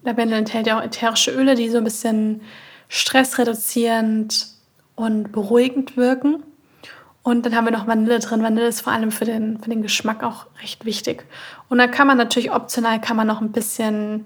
Lavendel 0.03 0.37
enthält 0.37 0.67
ja 0.67 0.77
auch 0.77 0.83
ätherische 0.83 1.31
Öle, 1.31 1.55
die 1.55 1.69
so 1.69 1.79
ein 1.79 1.85
bisschen 1.85 2.41
stressreduzierend 2.87 4.45
und 4.93 5.31
beruhigend 5.31 5.97
wirken. 5.97 6.43
Und 7.23 7.47
dann 7.47 7.55
haben 7.55 7.65
wir 7.65 7.71
noch 7.71 7.87
Vanille 7.87 8.19
drin. 8.19 8.43
Vanille 8.43 8.67
ist 8.67 8.81
vor 8.81 8.93
allem 8.93 9.09
für 9.09 9.25
den, 9.25 9.59
für 9.59 9.71
den 9.71 9.81
Geschmack 9.81 10.23
auch 10.23 10.45
recht 10.61 10.85
wichtig. 10.85 11.25
Und 11.67 11.79
dann 11.79 11.89
kann 11.89 12.05
man 12.05 12.17
natürlich 12.17 12.51
optional 12.51 13.01
kann 13.01 13.17
man 13.17 13.25
noch 13.25 13.41
ein 13.41 13.51
bisschen, 13.51 14.25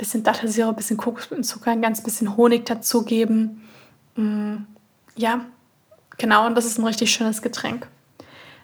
bisschen 0.00 0.24
Dattelsirup, 0.24 0.72
ein 0.72 0.76
bisschen 0.76 0.96
Kokoszucker, 0.96 1.70
ein 1.70 1.82
ganz 1.82 2.02
bisschen 2.02 2.36
Honig 2.36 2.66
dazugeben. 2.66 3.68
Mm, 4.16 4.56
ja, 5.14 5.44
genau. 6.16 6.46
Und 6.46 6.56
das 6.56 6.64
ist 6.64 6.78
ein 6.78 6.86
richtig 6.86 7.12
schönes 7.12 7.42
Getränk. 7.42 7.86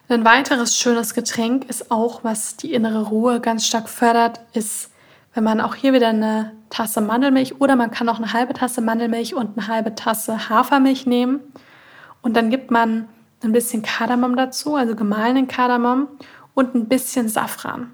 Ein 0.09 0.25
weiteres 0.25 0.77
schönes 0.77 1.15
Getränk 1.15 1.69
ist 1.69 1.91
auch, 1.91 2.25
was 2.25 2.57
die 2.57 2.73
innere 2.73 3.09
Ruhe 3.09 3.41
ganz 3.41 3.67
stark 3.67 3.89
fördert, 3.89 4.41
ist, 4.53 4.91
wenn 5.35 5.45
man 5.45 5.61
auch 5.61 5.75
hier 5.75 5.93
wieder 5.93 6.09
eine 6.09 6.53
Tasse 6.71 7.01
Mandelmilch 7.01 7.61
oder 7.61 7.77
man 7.77 7.91
kann 7.91 8.09
auch 8.09 8.17
eine 8.17 8.33
halbe 8.33 8.55
Tasse 8.55 8.81
Mandelmilch 8.81 9.35
und 9.35 9.59
eine 9.59 9.69
halbe 9.69 9.95
Tasse 9.95 10.49
Hafermilch 10.49 11.07
nehmen. 11.07 11.41
Und 12.23 12.35
dann 12.37 12.51
gibt 12.51 12.71
man 12.71 13.09
ein 13.43 13.53
bisschen 13.53 13.83
Kardamom 13.83 14.37
dazu, 14.37 14.75
also 14.77 14.97
gemahlenen 14.97 15.49
Kardamom 15.49 16.09
und 16.55 16.75
ein 16.75 16.87
bisschen 16.89 17.29
Safran. 17.29 17.91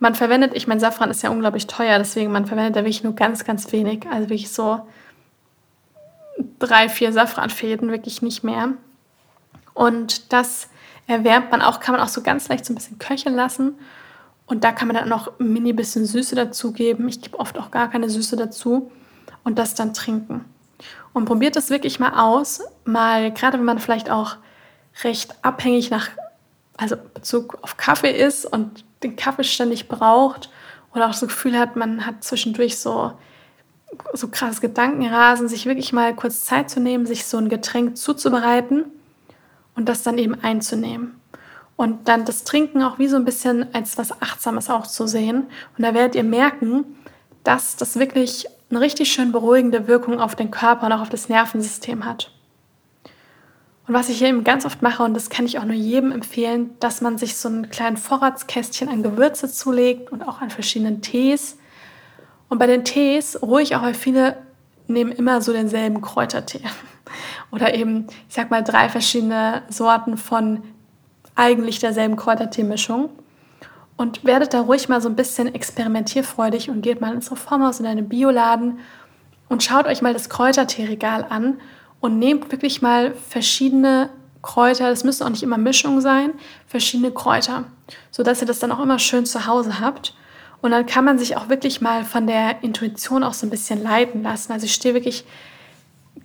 Man 0.00 0.14
verwendet, 0.14 0.52
ich 0.54 0.66
meine, 0.66 0.80
Safran 0.80 1.10
ist 1.10 1.22
ja 1.22 1.30
unglaublich 1.30 1.66
teuer, 1.66 1.98
deswegen 1.98 2.32
man 2.32 2.46
verwendet 2.46 2.74
da 2.74 2.80
wirklich 2.80 3.04
nur 3.04 3.14
ganz, 3.14 3.44
ganz 3.44 3.70
wenig. 3.70 4.06
Also 4.10 4.30
wirklich 4.30 4.50
so 4.50 4.80
drei, 6.58 6.88
vier 6.88 7.12
Safranfäden, 7.12 7.90
wirklich 7.90 8.22
nicht 8.22 8.42
mehr. 8.42 8.70
Und 9.74 10.32
das 10.32 10.68
erwärmt 11.06 11.50
man 11.50 11.60
auch, 11.60 11.80
kann 11.80 11.94
man 11.94 12.02
auch 12.02 12.08
so 12.08 12.22
ganz 12.22 12.48
leicht 12.48 12.64
so 12.64 12.72
ein 12.72 12.76
bisschen 12.76 12.98
köcheln 12.98 13.34
lassen. 13.34 13.74
Und 14.46 14.64
da 14.64 14.72
kann 14.72 14.88
man 14.88 14.96
dann 14.96 15.08
noch 15.08 15.38
ein 15.38 15.52
mini 15.52 15.72
bisschen 15.72 16.06
Süße 16.06 16.34
dazugeben. 16.34 17.06
Ich 17.08 17.20
gebe 17.20 17.38
oft 17.38 17.58
auch 17.58 17.70
gar 17.70 17.90
keine 17.90 18.08
Süße 18.08 18.36
dazu 18.36 18.90
und 19.44 19.58
das 19.58 19.74
dann 19.74 19.94
trinken. 19.94 20.44
Und 21.12 21.26
probiert 21.26 21.56
das 21.56 21.70
wirklich 21.70 22.00
mal 22.00 22.18
aus. 22.18 22.62
Mal, 22.84 23.32
gerade 23.32 23.58
wenn 23.58 23.64
man 23.64 23.78
vielleicht 23.78 24.10
auch 24.10 24.36
recht 25.04 25.34
abhängig 25.42 25.90
nach, 25.90 26.08
also 26.76 26.96
Bezug 27.14 27.58
auf 27.62 27.76
Kaffee 27.76 28.16
ist 28.16 28.46
und 28.46 28.84
den 29.02 29.16
Kaffee 29.16 29.44
ständig 29.44 29.88
braucht 29.88 30.50
oder 30.94 31.06
auch 31.06 31.10
das 31.10 31.20
Gefühl 31.20 31.58
hat, 31.58 31.76
man 31.76 32.06
hat 32.06 32.24
zwischendurch 32.24 32.78
so, 32.78 33.12
so 34.12 34.28
krasses 34.28 34.60
Gedankenrasen, 34.60 35.48
sich 35.48 35.66
wirklich 35.66 35.92
mal 35.92 36.14
kurz 36.14 36.42
Zeit 36.42 36.70
zu 36.70 36.80
nehmen, 36.80 37.06
sich 37.06 37.26
so 37.26 37.38
ein 37.38 37.48
Getränk 37.48 37.96
zuzubereiten 37.96 38.84
und 39.74 39.88
das 39.88 40.02
dann 40.02 40.18
eben 40.18 40.34
einzunehmen. 40.42 41.20
Und 41.76 42.08
dann 42.08 42.26
das 42.26 42.44
Trinken 42.44 42.82
auch 42.82 42.98
wie 42.98 43.08
so 43.08 43.16
ein 43.16 43.24
bisschen 43.24 43.74
als 43.74 43.96
was 43.96 44.20
Achtsames 44.20 44.68
auch 44.68 44.86
zu 44.86 45.06
sehen. 45.06 45.46
Und 45.78 45.84
da 45.84 45.94
werdet 45.94 46.14
ihr 46.14 46.24
merken, 46.24 46.84
dass 47.42 47.76
das 47.76 47.98
wirklich 47.98 48.46
eine 48.68 48.80
richtig 48.80 49.10
schön 49.10 49.32
beruhigende 49.32 49.88
Wirkung 49.88 50.20
auf 50.20 50.36
den 50.36 50.50
Körper 50.50 50.86
und 50.86 50.92
auch 50.92 51.00
auf 51.00 51.08
das 51.08 51.30
Nervensystem 51.30 52.04
hat. 52.04 52.30
Und 53.90 53.96
was 53.96 54.08
ich 54.08 54.18
hier 54.18 54.28
eben 54.28 54.44
ganz 54.44 54.64
oft 54.66 54.82
mache, 54.82 55.02
und 55.02 55.14
das 55.14 55.30
kann 55.30 55.46
ich 55.46 55.58
auch 55.58 55.64
nur 55.64 55.74
jedem 55.74 56.12
empfehlen, 56.12 56.70
dass 56.78 57.00
man 57.00 57.18
sich 57.18 57.36
so 57.36 57.48
einen 57.48 57.70
kleinen 57.70 57.96
Vorratskästchen 57.96 58.88
an 58.88 59.02
Gewürze 59.02 59.50
zulegt 59.50 60.12
und 60.12 60.22
auch 60.22 60.40
an 60.40 60.48
verschiedenen 60.48 61.02
Tees. 61.02 61.58
Und 62.48 62.60
bei 62.60 62.68
den 62.68 62.84
Tees, 62.84 63.42
ruhig 63.42 63.74
auch, 63.74 63.82
weil 63.82 63.94
viele 63.94 64.36
nehmen 64.86 65.10
immer 65.10 65.42
so 65.42 65.52
denselben 65.52 66.02
Kräutertee. 66.02 66.60
Oder 67.50 67.74
eben, 67.74 68.06
ich 68.28 68.36
sag 68.36 68.52
mal, 68.52 68.62
drei 68.62 68.88
verschiedene 68.88 69.62
Sorten 69.68 70.16
von 70.16 70.62
eigentlich 71.34 71.80
derselben 71.80 72.14
Kräutertee-Mischung. 72.14 73.10
Und 73.96 74.24
werdet 74.24 74.54
da 74.54 74.60
ruhig 74.60 74.88
mal 74.88 75.00
so 75.00 75.08
ein 75.08 75.16
bisschen 75.16 75.52
experimentierfreudig 75.52 76.70
und 76.70 76.82
geht 76.82 77.00
mal 77.00 77.12
ins 77.12 77.32
Reformhaus 77.32 77.80
in 77.80 77.86
einen 77.86 78.08
Bioladen 78.08 78.78
und 79.48 79.64
schaut 79.64 79.86
euch 79.86 80.00
mal 80.00 80.12
das 80.12 80.28
Kräutertee-Regal 80.28 81.26
an 81.28 81.58
und 82.00 82.18
nehmt 82.18 82.50
wirklich 82.50 82.82
mal 82.82 83.14
verschiedene 83.14 84.10
Kräuter, 84.42 84.88
das 84.88 85.04
müssen 85.04 85.24
auch 85.24 85.30
nicht 85.30 85.42
immer 85.42 85.58
Mischungen 85.58 86.00
sein, 86.00 86.32
verschiedene 86.66 87.10
Kräuter, 87.10 87.64
sodass 88.10 88.40
ihr 88.40 88.46
das 88.46 88.58
dann 88.58 88.72
auch 88.72 88.80
immer 88.80 88.98
schön 88.98 89.26
zu 89.26 89.46
Hause 89.46 89.80
habt. 89.80 90.14
Und 90.62 90.72
dann 90.72 90.86
kann 90.86 91.04
man 91.04 91.18
sich 91.18 91.36
auch 91.36 91.48
wirklich 91.48 91.80
mal 91.80 92.04
von 92.04 92.26
der 92.26 92.62
Intuition 92.62 93.22
auch 93.22 93.34
so 93.34 93.46
ein 93.46 93.50
bisschen 93.50 93.82
leiten 93.82 94.22
lassen. 94.22 94.52
Also 94.52 94.66
ich 94.66 94.74
stehe 94.74 94.94
wirklich 94.94 95.24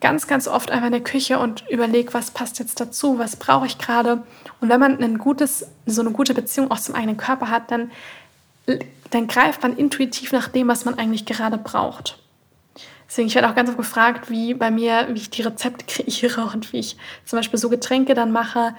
ganz, 0.01 0.27
ganz 0.27 0.47
oft 0.47 0.71
einfach 0.71 0.87
in 0.87 0.91
der 0.91 1.03
Küche 1.03 1.39
und 1.39 1.63
überlege, 1.69 2.13
was 2.13 2.31
passt 2.31 2.59
jetzt 2.59 2.79
dazu, 2.79 3.17
was 3.17 3.37
brauche 3.37 3.65
ich 3.65 3.77
gerade. 3.77 4.23
Und 4.59 4.69
wenn 4.69 4.79
man 4.79 5.01
ein 5.01 5.17
gutes, 5.17 5.67
so 5.85 6.01
eine 6.01 6.11
gute 6.11 6.33
Beziehung 6.33 6.71
auch 6.71 6.79
zum 6.79 6.95
eigenen 6.95 7.17
Körper 7.17 7.49
hat, 7.49 7.71
dann, 7.71 7.91
dann 9.11 9.27
greift 9.27 9.63
man 9.63 9.77
intuitiv 9.77 10.31
nach 10.31 10.49
dem, 10.49 10.67
was 10.67 10.85
man 10.85 10.97
eigentlich 10.97 11.25
gerade 11.25 11.57
braucht. 11.57 12.17
Deswegen, 13.07 13.27
ich 13.27 13.35
werde 13.35 13.49
auch 13.49 13.55
ganz 13.55 13.69
oft 13.69 13.77
gefragt, 13.77 14.29
wie 14.29 14.53
bei 14.53 14.71
mir, 14.71 15.07
wie 15.11 15.19
ich 15.19 15.29
die 15.29 15.41
Rezepte 15.41 15.85
kreiere 15.87 16.49
und 16.53 16.71
wie 16.73 16.79
ich 16.79 16.97
zum 17.25 17.37
Beispiel 17.39 17.59
so 17.59 17.69
Getränke 17.69 18.13
dann 18.13 18.31
mache 18.31 18.75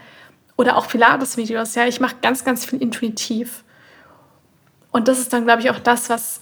oder 0.56 0.76
auch 0.76 0.88
Pilates-Videos. 0.88 1.74
Ja, 1.74 1.86
ich 1.86 2.00
mache 2.00 2.16
ganz, 2.22 2.44
ganz 2.44 2.64
viel 2.64 2.80
intuitiv. 2.80 3.64
Und 4.90 5.08
das 5.08 5.18
ist 5.18 5.32
dann, 5.32 5.44
glaube 5.44 5.62
ich, 5.62 5.70
auch 5.70 5.78
das, 5.78 6.08
was, 6.08 6.40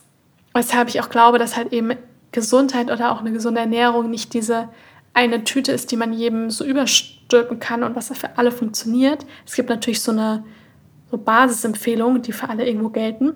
weshalb 0.52 0.88
ich 0.88 1.00
auch 1.00 1.10
glaube, 1.10 1.38
dass 1.38 1.56
halt 1.56 1.72
eben 1.72 1.96
Gesundheit 2.32 2.90
oder 2.90 3.12
auch 3.12 3.20
eine 3.20 3.32
gesunde 3.32 3.60
Ernährung 3.60 4.10
nicht 4.10 4.32
diese 4.34 4.68
eine 5.12 5.44
Tüte 5.44 5.72
ist, 5.72 5.92
die 5.92 5.96
man 5.96 6.12
jedem 6.12 6.50
so 6.50 6.64
überstülpen 6.64 7.60
kann 7.60 7.84
und 7.84 7.94
was 7.94 8.08
für 8.16 8.36
alle 8.36 8.50
funktioniert. 8.50 9.24
Es 9.46 9.54
gibt 9.54 9.70
natürlich 9.70 10.02
so 10.02 10.12
eine 10.12 10.44
so 11.10 11.16
Basisempfehlungen, 11.16 12.22
die 12.22 12.32
für 12.32 12.48
alle 12.48 12.66
irgendwo 12.66 12.88
gelten. 12.88 13.34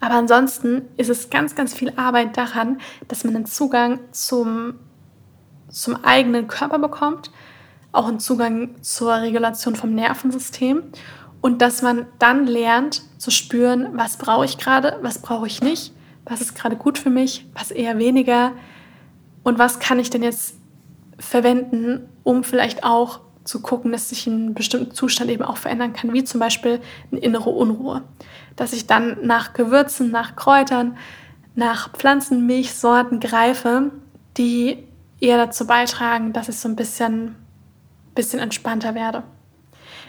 Aber 0.00 0.14
ansonsten 0.14 0.82
ist 0.96 1.10
es 1.10 1.30
ganz, 1.30 1.54
ganz 1.54 1.74
viel 1.74 1.92
Arbeit 1.96 2.36
daran, 2.36 2.80
dass 3.08 3.24
man 3.24 3.34
einen 3.34 3.46
Zugang 3.46 4.00
zum 4.12 4.74
zum 5.68 6.02
eigenen 6.04 6.48
Körper 6.48 6.78
bekommt, 6.78 7.30
auch 7.92 8.08
einen 8.08 8.20
Zugang 8.20 8.82
zur 8.82 9.14
Regulation 9.14 9.76
vom 9.76 9.94
Nervensystem 9.94 10.82
und 11.40 11.62
dass 11.62 11.82
man 11.82 12.06
dann 12.18 12.46
lernt 12.46 13.02
zu 13.18 13.30
spüren, 13.30 13.90
was 13.92 14.16
brauche 14.16 14.44
ich 14.44 14.58
gerade, 14.58 14.98
was 15.02 15.20
brauche 15.20 15.46
ich 15.46 15.62
nicht, 15.62 15.92
was 16.24 16.40
ist 16.40 16.54
gerade 16.54 16.76
gut 16.76 16.98
für 16.98 17.10
mich, 17.10 17.46
was 17.54 17.70
eher 17.70 17.98
weniger 17.98 18.52
und 19.42 19.58
was 19.58 19.78
kann 19.78 19.98
ich 19.98 20.10
denn 20.10 20.22
jetzt 20.22 20.56
verwenden, 21.18 22.08
um 22.22 22.44
vielleicht 22.44 22.84
auch 22.84 23.20
zu 23.44 23.60
gucken, 23.62 23.92
dass 23.92 24.10
sich 24.10 24.26
ein 24.26 24.52
bestimmter 24.52 24.92
Zustand 24.92 25.30
eben 25.30 25.42
auch 25.42 25.56
verändern 25.56 25.94
kann, 25.94 26.12
wie 26.12 26.22
zum 26.22 26.38
Beispiel 26.38 26.80
eine 27.10 27.20
innere 27.20 27.48
Unruhe. 27.48 28.02
Dass 28.58 28.74
ich 28.74 28.86
dann 28.86 29.16
nach 29.22 29.54
Gewürzen, 29.54 30.10
nach 30.10 30.36
Kräutern, 30.36 30.98
nach 31.54 31.90
Pflanzenmilchsorten 31.92 33.20
greife, 33.20 33.90
die 34.36 34.84
eher 35.20 35.38
dazu 35.38 35.66
beitragen, 35.66 36.34
dass 36.34 36.50
ich 36.50 36.58
so 36.58 36.68
ein 36.68 36.76
bisschen, 36.76 37.34
bisschen 38.14 38.40
entspannter 38.40 38.94
werde. 38.94 39.22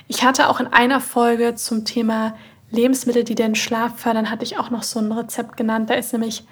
Ich 0.08 0.24
hatte 0.24 0.50
auch 0.50 0.60
in 0.60 0.68
einer 0.68 1.00
Folge 1.00 1.56
zum 1.56 1.86
Thema 1.86 2.36
Lebensmittel, 2.72 3.24
die 3.24 3.36
den 3.36 3.56
Schlaf 3.56 4.00
fördern, 4.00 4.29
hatte 4.29 4.44
ich 4.44 4.58
auch 4.58 4.70
noch 4.70 4.84
so 4.84 5.00
ein 5.00 5.12
Rezept 5.12 5.56
genannt. 5.56 5.89
Da 5.89 5.94
ist 5.94 6.12
nämlich 6.12 6.46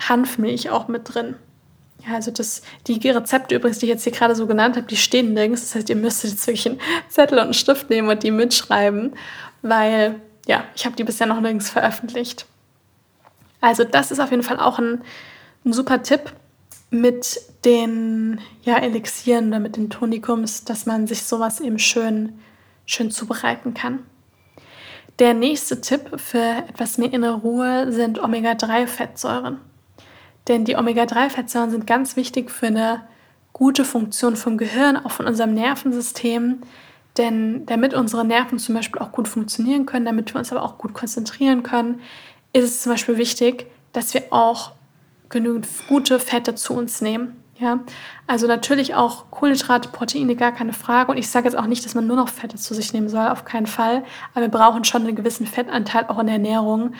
Hanfmilch 0.00 0.70
auch 0.70 0.88
mit 0.88 1.14
drin. 1.14 1.36
Ja, 2.06 2.14
also 2.14 2.30
das, 2.30 2.62
die 2.86 3.08
Rezepte 3.08 3.54
übrigens, 3.54 3.78
die 3.78 3.86
ich 3.86 3.90
jetzt 3.90 4.04
hier 4.04 4.12
gerade 4.12 4.34
so 4.34 4.46
genannt 4.46 4.76
habe, 4.76 4.86
die 4.86 4.96
stehen 4.96 5.34
nirgends. 5.34 5.62
Das 5.62 5.74
heißt, 5.74 5.90
ihr 5.90 5.96
müsstet 5.96 6.30
jetzt 6.30 6.46
wirklich 6.46 6.66
einen 6.66 6.80
Zettel 7.08 7.38
und 7.38 7.44
einen 7.44 7.54
Stift 7.54 7.90
nehmen 7.90 8.08
und 8.08 8.22
die 8.22 8.30
mitschreiben, 8.30 9.12
weil 9.62 10.20
ja, 10.50 10.64
ich 10.74 10.84
habe 10.84 10.96
die 10.96 11.04
bisher 11.04 11.28
noch 11.28 11.40
nirgends 11.40 11.70
veröffentlicht. 11.70 12.44
Also 13.60 13.84
das 13.84 14.10
ist 14.10 14.18
auf 14.18 14.32
jeden 14.32 14.42
Fall 14.42 14.58
auch 14.58 14.80
ein, 14.80 15.02
ein 15.64 15.72
super 15.72 16.02
Tipp 16.02 16.32
mit 16.90 17.40
den 17.64 18.40
ja, 18.62 18.78
Elixieren 18.78 19.48
oder 19.48 19.60
mit 19.60 19.76
den 19.76 19.90
Tonikums, 19.90 20.64
dass 20.64 20.86
man 20.86 21.06
sich 21.06 21.22
sowas 21.22 21.60
eben 21.60 21.78
schön, 21.78 22.40
schön 22.84 23.12
zubereiten 23.12 23.74
kann. 23.74 24.00
Der 25.20 25.34
nächste 25.34 25.80
Tipp 25.80 26.18
für 26.18 26.64
etwas 26.68 26.98
mehr 26.98 27.12
innere 27.12 27.36
Ruhe 27.36 27.92
sind 27.92 28.18
Omega-3-Fettsäuren. 28.18 29.58
Denn 30.48 30.64
die 30.64 30.74
Omega-3-Fettsäuren 30.74 31.70
sind 31.70 31.86
ganz 31.86 32.16
wichtig 32.16 32.50
für 32.50 32.66
eine 32.66 33.02
gute 33.52 33.84
Funktion 33.84 34.34
vom 34.34 34.58
Gehirn, 34.58 34.96
auch 34.96 35.12
von 35.12 35.28
unserem 35.28 35.54
Nervensystem. 35.54 36.62
Denn 37.16 37.66
damit 37.66 37.94
unsere 37.94 38.24
Nerven 38.24 38.58
zum 38.58 38.74
Beispiel 38.74 39.00
auch 39.00 39.12
gut 39.12 39.28
funktionieren 39.28 39.86
können, 39.86 40.04
damit 40.04 40.32
wir 40.32 40.38
uns 40.38 40.52
aber 40.52 40.62
auch 40.62 40.78
gut 40.78 40.94
konzentrieren 40.94 41.62
können, 41.62 42.00
ist 42.52 42.64
es 42.64 42.82
zum 42.82 42.92
Beispiel 42.92 43.16
wichtig, 43.16 43.66
dass 43.92 44.14
wir 44.14 44.24
auch 44.30 44.72
genügend 45.28 45.66
gute 45.88 46.20
Fette 46.20 46.54
zu 46.54 46.74
uns 46.74 47.00
nehmen. 47.00 47.36
Ja, 47.58 47.80
also 48.26 48.46
natürlich 48.46 48.94
auch 48.94 49.30
Kohlenhydrate, 49.30 49.90
Proteine, 49.90 50.34
gar 50.34 50.50
keine 50.50 50.72
Frage. 50.72 51.10
Und 51.10 51.18
ich 51.18 51.28
sage 51.28 51.46
jetzt 51.46 51.56
auch 51.58 51.66
nicht, 51.66 51.84
dass 51.84 51.94
man 51.94 52.06
nur 52.06 52.16
noch 52.16 52.30
Fette 52.30 52.56
zu 52.56 52.72
sich 52.72 52.94
nehmen 52.94 53.10
soll, 53.10 53.28
auf 53.28 53.44
keinen 53.44 53.66
Fall. 53.66 54.02
Aber 54.32 54.42
wir 54.42 54.50
brauchen 54.50 54.84
schon 54.84 55.02
einen 55.02 55.14
gewissen 55.14 55.46
Fettanteil 55.46 56.06
auch 56.08 56.18
in 56.18 56.26
der 56.26 56.36
Ernährung, 56.36 56.94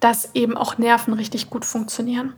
dass 0.00 0.34
eben 0.34 0.56
auch 0.56 0.78
Nerven 0.78 1.12
richtig 1.12 1.50
gut 1.50 1.66
funktionieren. 1.66 2.32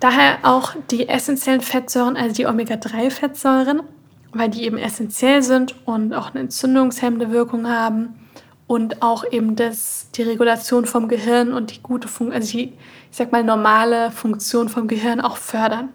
Daher 0.00 0.38
auch 0.42 0.74
die 0.90 1.08
essentiellen 1.08 1.60
Fettsäuren, 1.60 2.16
also 2.16 2.34
die 2.34 2.46
Omega-3-Fettsäuren, 2.46 3.82
weil 4.32 4.48
die 4.48 4.64
eben 4.64 4.78
essentiell 4.78 5.42
sind 5.42 5.74
und 5.86 6.14
auch 6.14 6.30
eine 6.30 6.40
entzündungshemmende 6.40 7.30
Wirkung 7.30 7.68
haben 7.68 8.14
und 8.66 9.02
auch 9.02 9.24
eben 9.30 9.56
das, 9.56 10.08
die 10.14 10.22
Regulation 10.22 10.86
vom 10.86 11.08
Gehirn 11.08 11.52
und 11.52 11.74
die 11.74 11.82
gute 11.82 12.08
Funktion, 12.08 12.34
also 12.34 12.52
die, 12.52 12.72
ich 13.10 13.16
sag 13.16 13.32
mal, 13.32 13.44
normale 13.44 14.10
Funktion 14.10 14.68
vom 14.68 14.88
Gehirn 14.88 15.20
auch 15.20 15.36
fördern. 15.36 15.90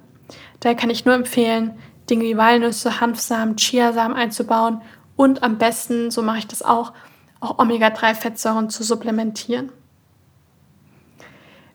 Daher 0.60 0.76
kann 0.76 0.90
ich 0.90 1.06
nur 1.06 1.16
empfehlen, 1.16 1.74
Dinge 2.10 2.26
wie 2.26 2.38
Walnüsse, 2.38 3.02
Hanfsamen, 3.02 3.58
Chiasamen 3.58 4.16
einzubauen 4.16 4.82
und 5.16 5.44
am 5.44 5.58
besten, 5.58 6.12
so 6.12 6.22
mache 6.22 6.40
ich 6.40 6.48
das 6.48 6.62
auch, 6.62 6.94
auch 7.40 7.58
Omega-3-Fettsäuren 7.60 8.70
zu 8.70 8.84
supplementieren. 8.84 9.72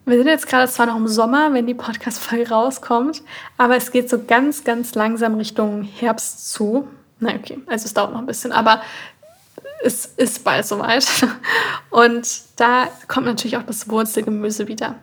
Wir 0.05 0.17
sind 0.17 0.27
jetzt 0.27 0.47
gerade 0.47 0.69
zwar 0.69 0.87
noch 0.87 0.97
im 0.97 1.07
Sommer, 1.07 1.53
wenn 1.53 1.65
die 1.65 1.73
Podcast-Folge 1.73 2.49
rauskommt, 2.49 3.23
aber 3.57 3.77
es 3.77 3.89
geht 3.91 4.09
so 4.09 4.21
ganz, 4.21 4.65
ganz 4.65 4.95
langsam 4.95 5.35
Richtung 5.35 5.83
Herbst 5.83 6.51
zu. 6.51 6.89
Na 7.19 7.33
okay, 7.33 7.59
also 7.67 7.85
es 7.85 7.93
dauert 7.93 8.11
noch 8.11 8.19
ein 8.19 8.25
bisschen, 8.25 8.51
aber 8.51 8.81
es 9.81 10.05
ist 10.17 10.43
bald 10.43 10.65
soweit. 10.65 11.05
Und 11.89 12.27
da 12.57 12.89
kommt 13.07 13.27
natürlich 13.27 13.55
auch 13.55 13.63
das 13.63 13.87
Wurzelgemüse 13.87 14.67
wieder. 14.67 14.95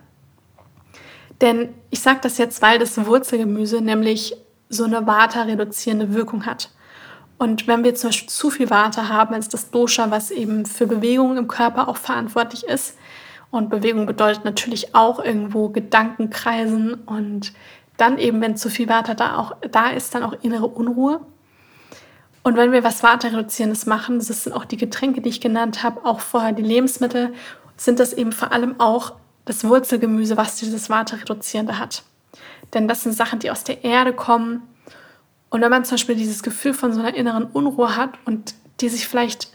Denn 1.41 1.73
ich 1.89 2.01
sage 2.01 2.19
das 2.21 2.37
jetzt, 2.37 2.61
weil 2.61 2.77
das 2.77 3.03
Wurzelgemüse 3.03 3.81
nämlich 3.81 4.37
so 4.69 4.83
eine 4.83 5.07
Vata-reduzierende 5.07 6.13
Wirkung 6.13 6.45
hat. 6.45 6.69
Und 7.39 7.65
wenn 7.65 7.83
wir 7.83 7.95
zum 7.95 8.09
Beispiel 8.09 8.29
zu 8.29 8.51
viel 8.51 8.69
Vata 8.69 9.07
haben, 9.07 9.33
als 9.33 9.49
das 9.49 9.71
Dosha, 9.71 10.11
was 10.11 10.29
eben 10.29 10.67
für 10.67 10.85
Bewegungen 10.85 11.37
im 11.37 11.47
Körper 11.47 11.87
auch 11.87 11.97
verantwortlich 11.97 12.65
ist, 12.65 12.97
und 13.51 13.69
Bewegung 13.69 14.05
bedeutet 14.05 14.45
natürlich 14.45 14.95
auch 14.95 15.23
irgendwo 15.23 15.69
Gedankenkreisen 15.69 16.93
und 16.93 17.53
dann 17.97 18.17
eben, 18.17 18.41
wenn 18.41 18.55
zu 18.55 18.69
viel 18.69 18.89
Vata 18.89 19.13
da 19.13 19.37
auch 19.37 19.55
da 19.69 19.89
ist, 19.89 20.15
dann 20.15 20.23
auch 20.23 20.33
innere 20.41 20.67
Unruhe. 20.67 21.19
Und 22.43 22.55
wenn 22.55 22.71
wir 22.71 22.83
was 22.83 23.03
Vata-reduzierendes 23.03 23.85
machen, 23.85 24.17
das 24.17 24.43
sind 24.43 24.53
auch 24.53 24.65
die 24.65 24.77
Getränke, 24.77 25.21
die 25.21 25.29
ich 25.29 25.41
genannt 25.41 25.83
habe, 25.83 26.05
auch 26.05 26.21
vorher 26.21 26.53
die 26.53 26.63
Lebensmittel, 26.63 27.33
sind 27.77 27.99
das 27.99 28.13
eben 28.13 28.31
vor 28.31 28.51
allem 28.51 28.79
auch 28.79 29.13
das 29.45 29.63
Wurzelgemüse, 29.63 30.37
was 30.37 30.55
dieses 30.55 30.89
Vata-reduzierende 30.89 31.77
hat. 31.77 32.03
Denn 32.73 32.87
das 32.87 33.03
sind 33.03 33.11
Sachen, 33.11 33.39
die 33.39 33.51
aus 33.51 33.63
der 33.63 33.83
Erde 33.83 34.13
kommen. 34.13 34.63
Und 35.49 35.61
wenn 35.61 35.69
man 35.69 35.83
zum 35.83 35.95
Beispiel 35.95 36.15
dieses 36.15 36.41
Gefühl 36.41 36.73
von 36.73 36.93
so 36.93 37.01
einer 37.01 37.13
inneren 37.13 37.45
Unruhe 37.45 37.95
hat 37.97 38.11
und 38.25 38.55
die 38.79 38.89
sich 38.89 39.07
vielleicht 39.07 39.49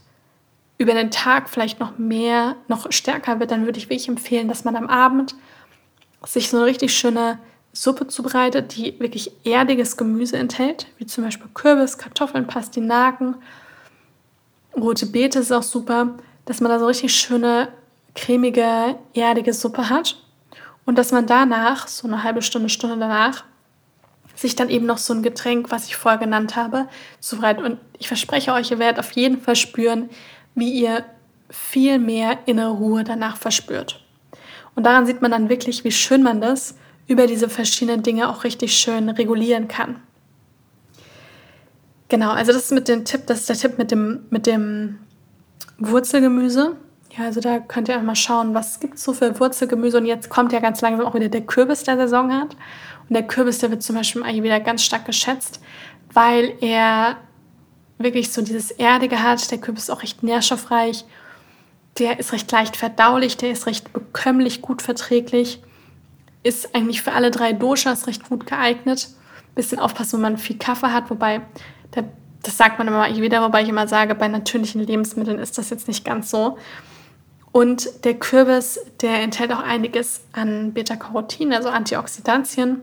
über 0.79 0.93
den 0.93 1.11
Tag 1.11 1.49
vielleicht 1.49 1.81
noch 1.81 1.99
mehr, 1.99 2.57
noch 2.69 2.91
stärker 2.91 3.41
wird, 3.41 3.51
dann 3.51 3.65
würde 3.65 3.79
ich 3.79 3.87
wirklich 3.87 4.09
empfehlen, 4.09 4.49
dass 4.49 4.65
man 4.65 4.77
am 4.77 4.89
Abend 4.89 5.35
sich 6.25 6.51
so 6.51 6.59
eine 6.59 6.67
richtig 6.67 6.95
schöne 6.95 7.39
Suppe 7.73 8.07
zubereitet, 8.07 8.77
die 8.77 8.99
wirklich 9.01 9.31
erdiges 9.45 9.97
Gemüse 9.97 10.39
enthält, 10.39 10.87
wie 10.99 11.07
zum 11.07 11.25
Beispiel 11.25 11.49
Kürbis, 11.55 11.99
Kartoffeln, 11.99 12.47
Pastinaken, 12.47 13.37
rote 14.77 15.07
Beete 15.07 15.39
ist 15.39 15.53
auch 15.53 15.63
super, 15.63 16.15
dass 16.45 16.61
man 16.61 16.71
da 16.71 16.79
so 16.79 16.87
richtig 16.87 17.15
schöne, 17.15 17.69
cremige, 18.15 18.97
erdige 19.15 19.53
Suppe 19.53 19.89
hat 19.89 20.17
und 20.85 20.97
dass 20.97 21.13
man 21.13 21.27
danach, 21.27 21.89
so 21.89 22.07
eine 22.07 22.23
halbe 22.23 22.43
Stunde, 22.43 22.69
Stunde 22.69 22.97
danach, 22.99 23.45
sich 24.35 24.55
dann 24.55 24.69
eben 24.69 24.87
noch 24.87 24.99
so 24.99 25.15
ein 25.15 25.23
Getränk, 25.23 25.71
was 25.71 25.87
ich 25.87 25.97
vorher 25.97 26.21
genannt 26.21 26.57
habe, 26.57 26.89
zubereitet. 27.21 27.65
Und 27.65 27.79
ich 27.99 28.09
verspreche 28.09 28.53
euch, 28.53 28.71
ihr 28.71 28.79
werdet 28.79 28.99
auf 28.99 29.13
jeden 29.13 29.41
Fall 29.41 29.57
spüren, 29.57 30.11
wie 30.57 30.73
ihr 30.73 31.05
viel 31.49 32.01
mehr 32.01 32.39
innere 32.47 32.73
Ruhe 32.73 33.05
danach 33.05 33.37
verspürt. 33.37 34.05
Und 34.75 34.85
daran 34.85 35.07
sieht 35.07 35.23
man 35.23 35.31
dann 35.31 35.49
wirklich, 35.49 35.85
wie 35.85 35.93
schön 35.93 36.23
man 36.23 36.41
das 36.41 36.77
über 37.07 37.29
diese 37.29 37.49
verschiedenen 37.49 38.03
Dinge 38.03 38.29
auch 38.29 38.43
richtig 38.43 38.77
schön 38.77 39.09
regulieren 39.09 39.69
kann. 39.69 40.01
Genau, 42.09 42.31
also 42.31 42.53
das 42.53 42.65
ist 42.65 42.73
mit 42.73 42.89
dem 42.89 43.05
Tipp, 43.05 43.23
das 43.27 43.41
ist 43.41 43.49
der 43.49 43.57
Tipp 43.57 43.79
mit 43.79 43.91
dem, 43.91 44.27
mit 44.31 44.47
dem 44.47 44.99
Wurzelgemüse. 45.79 46.77
Ja, 47.17 47.25
also 47.25 47.41
da 47.41 47.59
könnt 47.59 47.89
ihr 47.89 47.97
auch 47.97 48.03
mal 48.03 48.17
schauen, 48.17 48.55
was 48.55 48.81
gibt 48.81 48.95
es 48.95 49.05
so 49.05 49.13
für 49.13 49.39
Wurzelgemüse. 49.39 49.99
Und 49.99 50.07
jetzt 50.07 50.29
kommt 50.29 50.53
ja 50.53 50.61
ganz 50.61 50.81
langsam 50.81 51.07
auch 51.07 51.15
wieder 51.15 51.29
der 51.29 51.43
Kürbis 51.43 51.85
der 51.85 51.97
Saison 51.97 52.33
hat. 52.33 52.57
Und 53.09 53.15
der 53.15 53.27
Kürbis, 53.27 53.59
der 53.59 53.71
wird 53.71 53.83
zum 53.83 53.97
Beispiel 53.97 54.23
im 54.23 54.29
Ayurveda 54.29 54.59
ganz 54.59 54.83
stark 54.83 55.05
geschätzt, 55.05 55.61
weil 56.13 56.55
er 56.61 57.17
wirklich 57.99 58.33
so 58.33 58.43
dieses 58.43 58.71
Erdige 58.71 59.23
hat. 59.23 59.51
Der 59.51 59.59
Kürbis 59.59 59.85
ist 59.85 59.91
auch 59.91 60.03
recht 60.03 60.23
nährstoffreich. 60.23 61.05
Der 61.99 62.19
ist 62.19 62.33
recht 62.33 62.51
leicht 62.53 62.77
verdaulich, 62.77 63.37
der 63.37 63.53
ist 63.53 63.67
recht 63.67 63.93
bekömmlich, 63.93 64.61
gut 64.61 64.83
verträglich. 64.83 65.63
Ist 66.43 66.75
eigentlich 66.75 67.03
für 67.03 67.13
alle 67.13 67.31
drei 67.31 67.53
Doshas 67.53 68.07
recht 68.07 68.29
gut 68.29 68.47
geeignet. 68.47 69.09
Bisschen 69.55 69.79
aufpassen, 69.79 70.15
wenn 70.17 70.33
man 70.33 70.39
viel 70.39 70.59
Kaffee 70.59 70.93
hat, 70.93 71.09
wobei, 71.09 71.41
der, 71.95 72.05
das 72.43 72.59
sagt 72.59 72.79
man 72.79 72.89
immer 72.89 73.09
wieder, 73.17 73.43
wobei 73.43 73.63
ich 73.63 73.71
immer 73.71 73.89
sage, 73.89 74.15
bei 74.15 74.29
natürlichen 74.29 74.83
Lebensmitteln 74.83 75.39
ist 75.39 75.57
das 75.57 75.71
jetzt 75.71 75.89
nicht 75.89 76.05
ganz 76.05 76.31
so. 76.31 76.59
Und 77.53 78.05
der 78.05 78.13
Kürbis, 78.13 78.79
der 79.01 79.23
enthält 79.23 79.51
auch 79.51 79.63
einiges 79.63 80.21
an 80.33 80.75
Beta-Carotin, 80.75 81.55
also 81.55 81.71
Antioxidantien. 81.71 82.83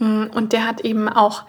Und 0.00 0.52
der 0.52 0.66
hat 0.66 0.80
eben 0.80 1.08
auch 1.08 1.44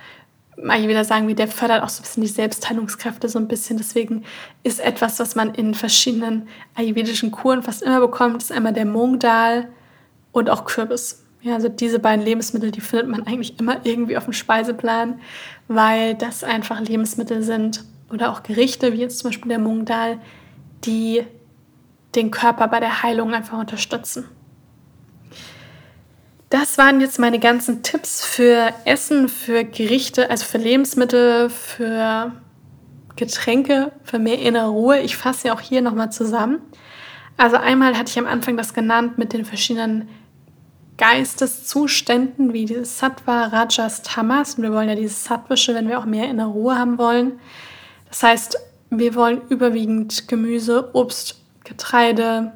Ayurveda 0.70 1.04
sagen 1.04 1.28
wie 1.28 1.36
der 1.36 1.48
fördert 1.48 1.84
auch 1.84 1.90
so 1.90 2.02
ein 2.02 2.04
bisschen 2.04 2.24
die 2.24 2.30
Selbstheilungskräfte 2.30 3.30
so 3.30 3.40
ein 3.40 3.48
bisschen. 3.48 3.78
Deswegen 3.78 4.24
ist 4.64 4.80
etwas, 4.80 5.20
was 5.20 5.36
man 5.36 5.54
in 5.56 5.74
verschiedenen 5.74 6.48
ayurvedischen 6.76 7.32
Kuren 7.32 7.64
fast 7.64 7.82
immer 7.82 8.00
bekommt, 8.00 8.42
ist 8.42 8.52
einmal 8.52 8.74
der 8.74 8.86
Mungdal 8.86 9.70
und 10.32 10.50
auch 10.50 10.66
Kürbis. 10.66 11.24
Ja, 11.42 11.56
also 11.56 11.70
diese 11.70 11.98
beiden 12.00 12.24
Lebensmittel, 12.24 12.70
die 12.70 12.82
findet 12.82 13.10
man 13.10 13.26
eigentlich 13.26 13.60
immer 13.60 13.84
irgendwie 13.84 14.16
auf 14.16 14.26
dem 14.26 14.34
Speiseplan, 14.34 15.20
weil 15.68 16.14
das 16.14 16.44
einfach 16.44 16.80
Lebensmittel 16.80 17.42
sind 17.42 17.84
oder 18.12 18.32
auch 18.32 18.44
Gerichte, 18.44 18.94
wie 18.94 18.98
jetzt 18.98 19.20
zum 19.20 19.30
Beispiel 19.30 19.50
der 19.50 19.60
Mungdal, 19.60 20.20
die 20.86 21.24
den 22.16 22.30
Körper 22.30 22.68
bei 22.68 22.80
der 22.80 23.02
Heilung 23.02 23.34
einfach 23.34 23.58
unterstützen. 23.58 24.26
Das 26.52 26.78
waren 26.78 27.00
jetzt 27.00 27.18
meine 27.18 27.40
ganzen 27.40 27.82
Tipps 27.82 28.26
für 28.26 28.74
Essen, 28.84 29.30
für 29.30 29.64
Gerichte, 29.64 30.30
also 30.30 30.44
für 30.44 30.58
Lebensmittel, 30.58 31.50
für 31.50 32.34
Getränke, 33.16 33.94
für 34.04 34.20
mehr 34.20 34.38
innere 34.38 34.68
Ruhe. 34.68 35.00
Ich 35.00 35.16
fasse 35.16 35.48
ja 35.48 35.54
auch 35.54 35.62
hier 35.62 35.82
nochmal 35.82 36.12
zusammen. 36.12 36.60
Also 37.38 37.56
einmal 37.56 37.98
hatte 37.98 38.12
ich 38.12 38.20
am 38.20 38.28
Anfang 38.28 38.58
das 38.58 38.74
genannt 38.74 39.18
mit 39.18 39.32
den 39.32 39.46
verschiedenen 39.46 40.10
Geisteszuständen 40.98 42.52
wie 42.52 42.66
dieses 42.66 43.00
Sattva, 43.00 43.46
Rajas, 43.46 44.02
Tamas. 44.02 44.56
Und 44.56 44.64
wir 44.64 44.74
wollen 44.74 44.90
ja 44.90 44.96
dieses 44.96 45.24
Sattwische, 45.24 45.74
wenn 45.74 45.88
wir 45.88 46.00
auch 46.00 46.06
mehr 46.06 46.30
innere 46.30 46.50
Ruhe 46.50 46.78
haben 46.78 46.98
wollen. 46.98 47.40
Das 48.10 48.24
heißt, 48.24 48.58
wir 48.90 49.16
wollen 49.16 49.42
überwiegend 49.48 50.28
Gemüse, 50.28 50.90
Obst, 50.92 51.42
Getreide, 51.64 52.52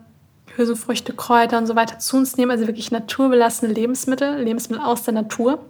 Hülsenfrüchte, 0.56 1.13
Kräuter 1.13 1.58
und 1.58 1.68
so 1.68 1.76
weiter 1.76 2.00
zu 2.00 2.18
uns 2.18 2.38
nehmen, 2.38 2.52
also 2.52 2.68
wirklich 2.68 2.91
naturbelassene 2.91 3.74
Lebensmittel, 3.74 4.41
Lebensmittel 4.41 4.84
aus 4.84 5.04
der 5.04 5.13
Natur. 5.13 5.63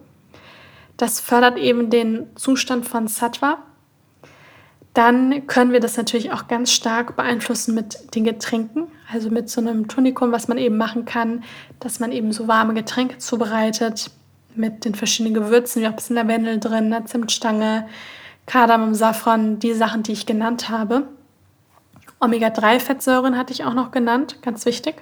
Das 0.98 1.20
fördert 1.20 1.58
eben 1.58 1.90
den 1.90 2.28
Zustand 2.36 2.88
von 2.88 3.08
Sattva. 3.08 3.58
Dann 4.94 5.46
können 5.48 5.74
wir 5.74 5.82
das 5.82 5.98
natürlich 5.98 6.32
auch 6.32 6.48
ganz 6.48 6.72
stark 6.72 7.18
beeinflussen 7.18 7.76
mit 7.76 8.16
den 8.16 8.24
Getränken, 8.24 8.88
also 9.12 9.30
mit 9.30 9.50
so 9.50 9.60
einem 9.60 9.90
Tonikum, 9.90 10.32
was 10.32 10.48
man 10.48 10.58
eben 10.58 10.78
machen 10.78 11.04
kann, 11.04 11.44
dass 11.82 12.00
man 12.00 12.14
eben 12.14 12.32
so 12.32 12.48
warme 12.48 12.74
Getränke 12.74 13.18
zubereitet 13.18 14.10
mit 14.56 14.86
den 14.86 14.96
verschiedenen 14.96 15.34
Gewürzen, 15.34 15.82
wie 15.82 15.88
auch 15.88 15.92
ein 15.92 15.96
bisschen 15.98 16.16
Lavendel 16.16 16.62
drin, 16.62 16.96
Zimtstange, 17.06 17.90
Kardamom, 18.46 18.94
Safran, 18.94 19.60
die 19.60 19.74
Sachen, 19.74 20.04
die 20.04 20.14
ich 20.14 20.26
genannt 20.26 20.70
habe. 20.70 21.08
Omega-3-Fettsäuren 22.26 23.38
hatte 23.38 23.54
ich 23.54 23.64
auch 23.64 23.74
noch 23.74 23.92
genannt, 23.92 24.42
ganz 24.42 24.66
wichtig. 24.66 24.96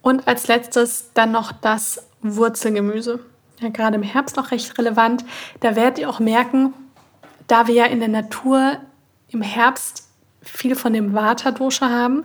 Und 0.00 0.26
als 0.26 0.48
letztes 0.48 1.10
dann 1.14 1.32
noch 1.32 1.52
das 1.52 2.08
Wurzelgemüse. 2.22 3.20
Ja, 3.60 3.68
gerade 3.68 3.96
im 3.96 4.02
Herbst 4.02 4.36
noch 4.36 4.50
recht 4.50 4.78
relevant. 4.78 5.24
Da 5.60 5.76
werdet 5.76 5.98
ihr 5.98 6.08
auch 6.08 6.20
merken, 6.20 6.72
da 7.46 7.66
wir 7.66 7.74
ja 7.74 7.84
in 7.86 8.00
der 8.00 8.08
Natur 8.08 8.78
im 9.28 9.42
Herbst 9.42 10.08
viel 10.42 10.76
von 10.76 10.92
dem 10.92 11.14
Vata-Dosha 11.14 11.88
haben, 11.88 12.24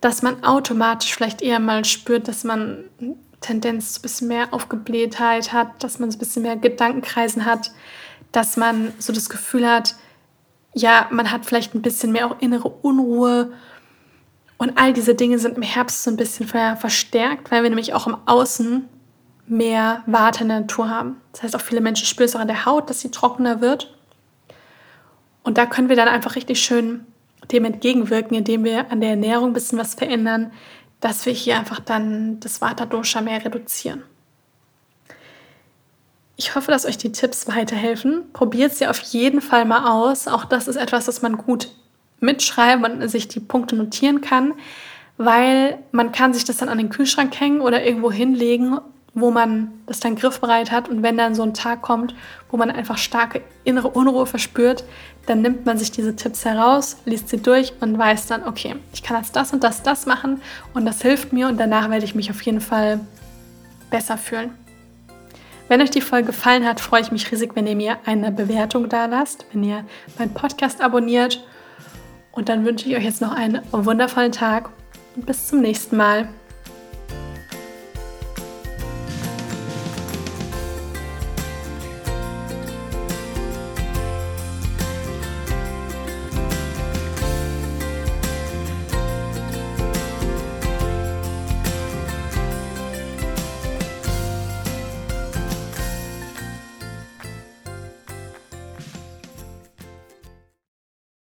dass 0.00 0.22
man 0.22 0.44
automatisch 0.44 1.14
vielleicht 1.14 1.42
eher 1.42 1.58
mal 1.58 1.84
spürt, 1.84 2.28
dass 2.28 2.44
man 2.44 2.84
Tendenz 3.40 3.94
zu 3.94 4.00
ein 4.00 4.02
bisschen 4.02 4.28
mehr 4.28 4.48
Aufgeblähtheit 4.52 5.52
hat, 5.52 5.82
dass 5.82 5.98
man 5.98 6.10
so 6.10 6.16
ein 6.16 6.20
bisschen 6.20 6.42
mehr 6.42 6.56
Gedankenkreisen 6.56 7.44
hat, 7.44 7.72
dass 8.32 8.56
man 8.56 8.92
so 8.98 9.12
das 9.12 9.28
Gefühl 9.28 9.68
hat, 9.68 9.96
ja, 10.74 11.08
man 11.10 11.30
hat 11.30 11.46
vielleicht 11.46 11.74
ein 11.74 11.82
bisschen 11.82 12.12
mehr 12.12 12.26
auch 12.26 12.40
innere 12.40 12.68
Unruhe. 12.68 13.52
Und 14.58 14.76
all 14.76 14.92
diese 14.92 15.14
Dinge 15.14 15.38
sind 15.38 15.56
im 15.56 15.62
Herbst 15.62 16.02
so 16.02 16.10
ein 16.10 16.16
bisschen 16.16 16.46
verstärkt, 16.48 17.50
weil 17.50 17.62
wir 17.62 17.70
nämlich 17.70 17.94
auch 17.94 18.06
im 18.06 18.16
Außen 18.26 18.88
mehr 19.46 20.02
Warte 20.06 20.42
in 20.42 20.48
der 20.48 20.60
Natur 20.60 20.90
haben. 20.90 21.20
Das 21.32 21.42
heißt, 21.42 21.56
auch 21.56 21.60
viele 21.60 21.80
Menschen 21.80 22.06
spüren 22.06 22.28
es 22.28 22.36
auch 22.36 22.40
an 22.40 22.48
der 22.48 22.66
Haut, 22.66 22.90
dass 22.90 23.00
sie 23.00 23.10
trockener 23.10 23.60
wird. 23.60 23.94
Und 25.42 25.58
da 25.58 25.66
können 25.66 25.88
wir 25.88 25.96
dann 25.96 26.08
einfach 26.08 26.36
richtig 26.36 26.60
schön 26.60 27.06
dem 27.50 27.64
entgegenwirken, 27.64 28.36
indem 28.36 28.64
wir 28.64 28.90
an 28.90 29.00
der 29.00 29.10
Ernährung 29.10 29.50
ein 29.50 29.52
bisschen 29.54 29.78
was 29.78 29.94
verändern, 29.94 30.52
dass 31.00 31.24
wir 31.24 31.32
hier 31.32 31.56
einfach 31.56 31.80
dann 31.80 32.40
das 32.40 32.60
Vata-Dosha 32.60 33.20
mehr 33.20 33.42
reduzieren. 33.44 34.02
Ich 36.40 36.54
hoffe, 36.54 36.70
dass 36.70 36.86
euch 36.86 36.96
die 36.96 37.10
Tipps 37.10 37.48
weiterhelfen. 37.48 38.32
Probiert 38.32 38.72
sie 38.72 38.86
auf 38.86 39.00
jeden 39.00 39.40
Fall 39.40 39.64
mal 39.64 39.90
aus. 39.90 40.28
Auch 40.28 40.44
das 40.44 40.68
ist 40.68 40.76
etwas, 40.76 41.08
was 41.08 41.20
man 41.20 41.36
gut 41.36 41.68
mitschreiben 42.20 42.84
und 42.84 43.08
sich 43.08 43.26
die 43.26 43.40
Punkte 43.40 43.74
notieren 43.74 44.20
kann, 44.20 44.54
weil 45.16 45.78
man 45.90 46.12
kann 46.12 46.32
sich 46.32 46.44
das 46.44 46.58
dann 46.58 46.68
an 46.68 46.78
den 46.78 46.90
Kühlschrank 46.90 47.38
hängen 47.40 47.60
oder 47.60 47.84
irgendwo 47.84 48.12
hinlegen, 48.12 48.78
wo 49.14 49.32
man 49.32 49.72
das 49.86 49.98
dann 49.98 50.14
griffbereit 50.14 50.70
hat. 50.70 50.88
Und 50.88 51.02
wenn 51.02 51.16
dann 51.16 51.34
so 51.34 51.42
ein 51.42 51.54
Tag 51.54 51.82
kommt, 51.82 52.14
wo 52.52 52.56
man 52.56 52.70
einfach 52.70 52.98
starke 52.98 53.42
innere 53.64 53.88
Unruhe 53.88 54.24
verspürt, 54.24 54.84
dann 55.26 55.42
nimmt 55.42 55.66
man 55.66 55.76
sich 55.76 55.90
diese 55.90 56.14
Tipps 56.14 56.44
heraus, 56.44 56.98
liest 57.04 57.30
sie 57.30 57.42
durch 57.42 57.72
und 57.80 57.98
weiß 57.98 58.26
dann, 58.28 58.46
okay, 58.46 58.76
ich 58.92 59.02
kann 59.02 59.16
jetzt 59.16 59.34
das 59.34 59.52
und 59.52 59.64
das, 59.64 59.82
das 59.82 60.06
machen 60.06 60.40
und 60.72 60.86
das 60.86 61.02
hilft 61.02 61.32
mir 61.32 61.48
und 61.48 61.58
danach 61.58 61.90
werde 61.90 62.04
ich 62.04 62.14
mich 62.14 62.30
auf 62.30 62.42
jeden 62.42 62.60
Fall 62.60 63.00
besser 63.90 64.16
fühlen. 64.16 64.52
Wenn 65.68 65.82
euch 65.82 65.90
die 65.90 66.00
Folge 66.00 66.28
gefallen 66.28 66.66
hat, 66.66 66.80
freue 66.80 67.02
ich 67.02 67.12
mich 67.12 67.30
riesig, 67.30 67.54
wenn 67.54 67.66
ihr 67.66 67.76
mir 67.76 67.98
eine 68.06 68.32
Bewertung 68.32 68.88
da 68.88 69.04
lasst, 69.04 69.44
wenn 69.52 69.62
ihr 69.62 69.84
meinen 70.18 70.32
Podcast 70.32 70.80
abonniert. 70.80 71.44
Und 72.32 72.48
dann 72.48 72.64
wünsche 72.64 72.88
ich 72.88 72.96
euch 72.96 73.04
jetzt 73.04 73.20
noch 73.20 73.32
einen 73.32 73.60
wundervollen 73.70 74.32
Tag 74.32 74.70
und 75.14 75.26
bis 75.26 75.46
zum 75.46 75.60
nächsten 75.60 75.96
Mal. 75.96 76.28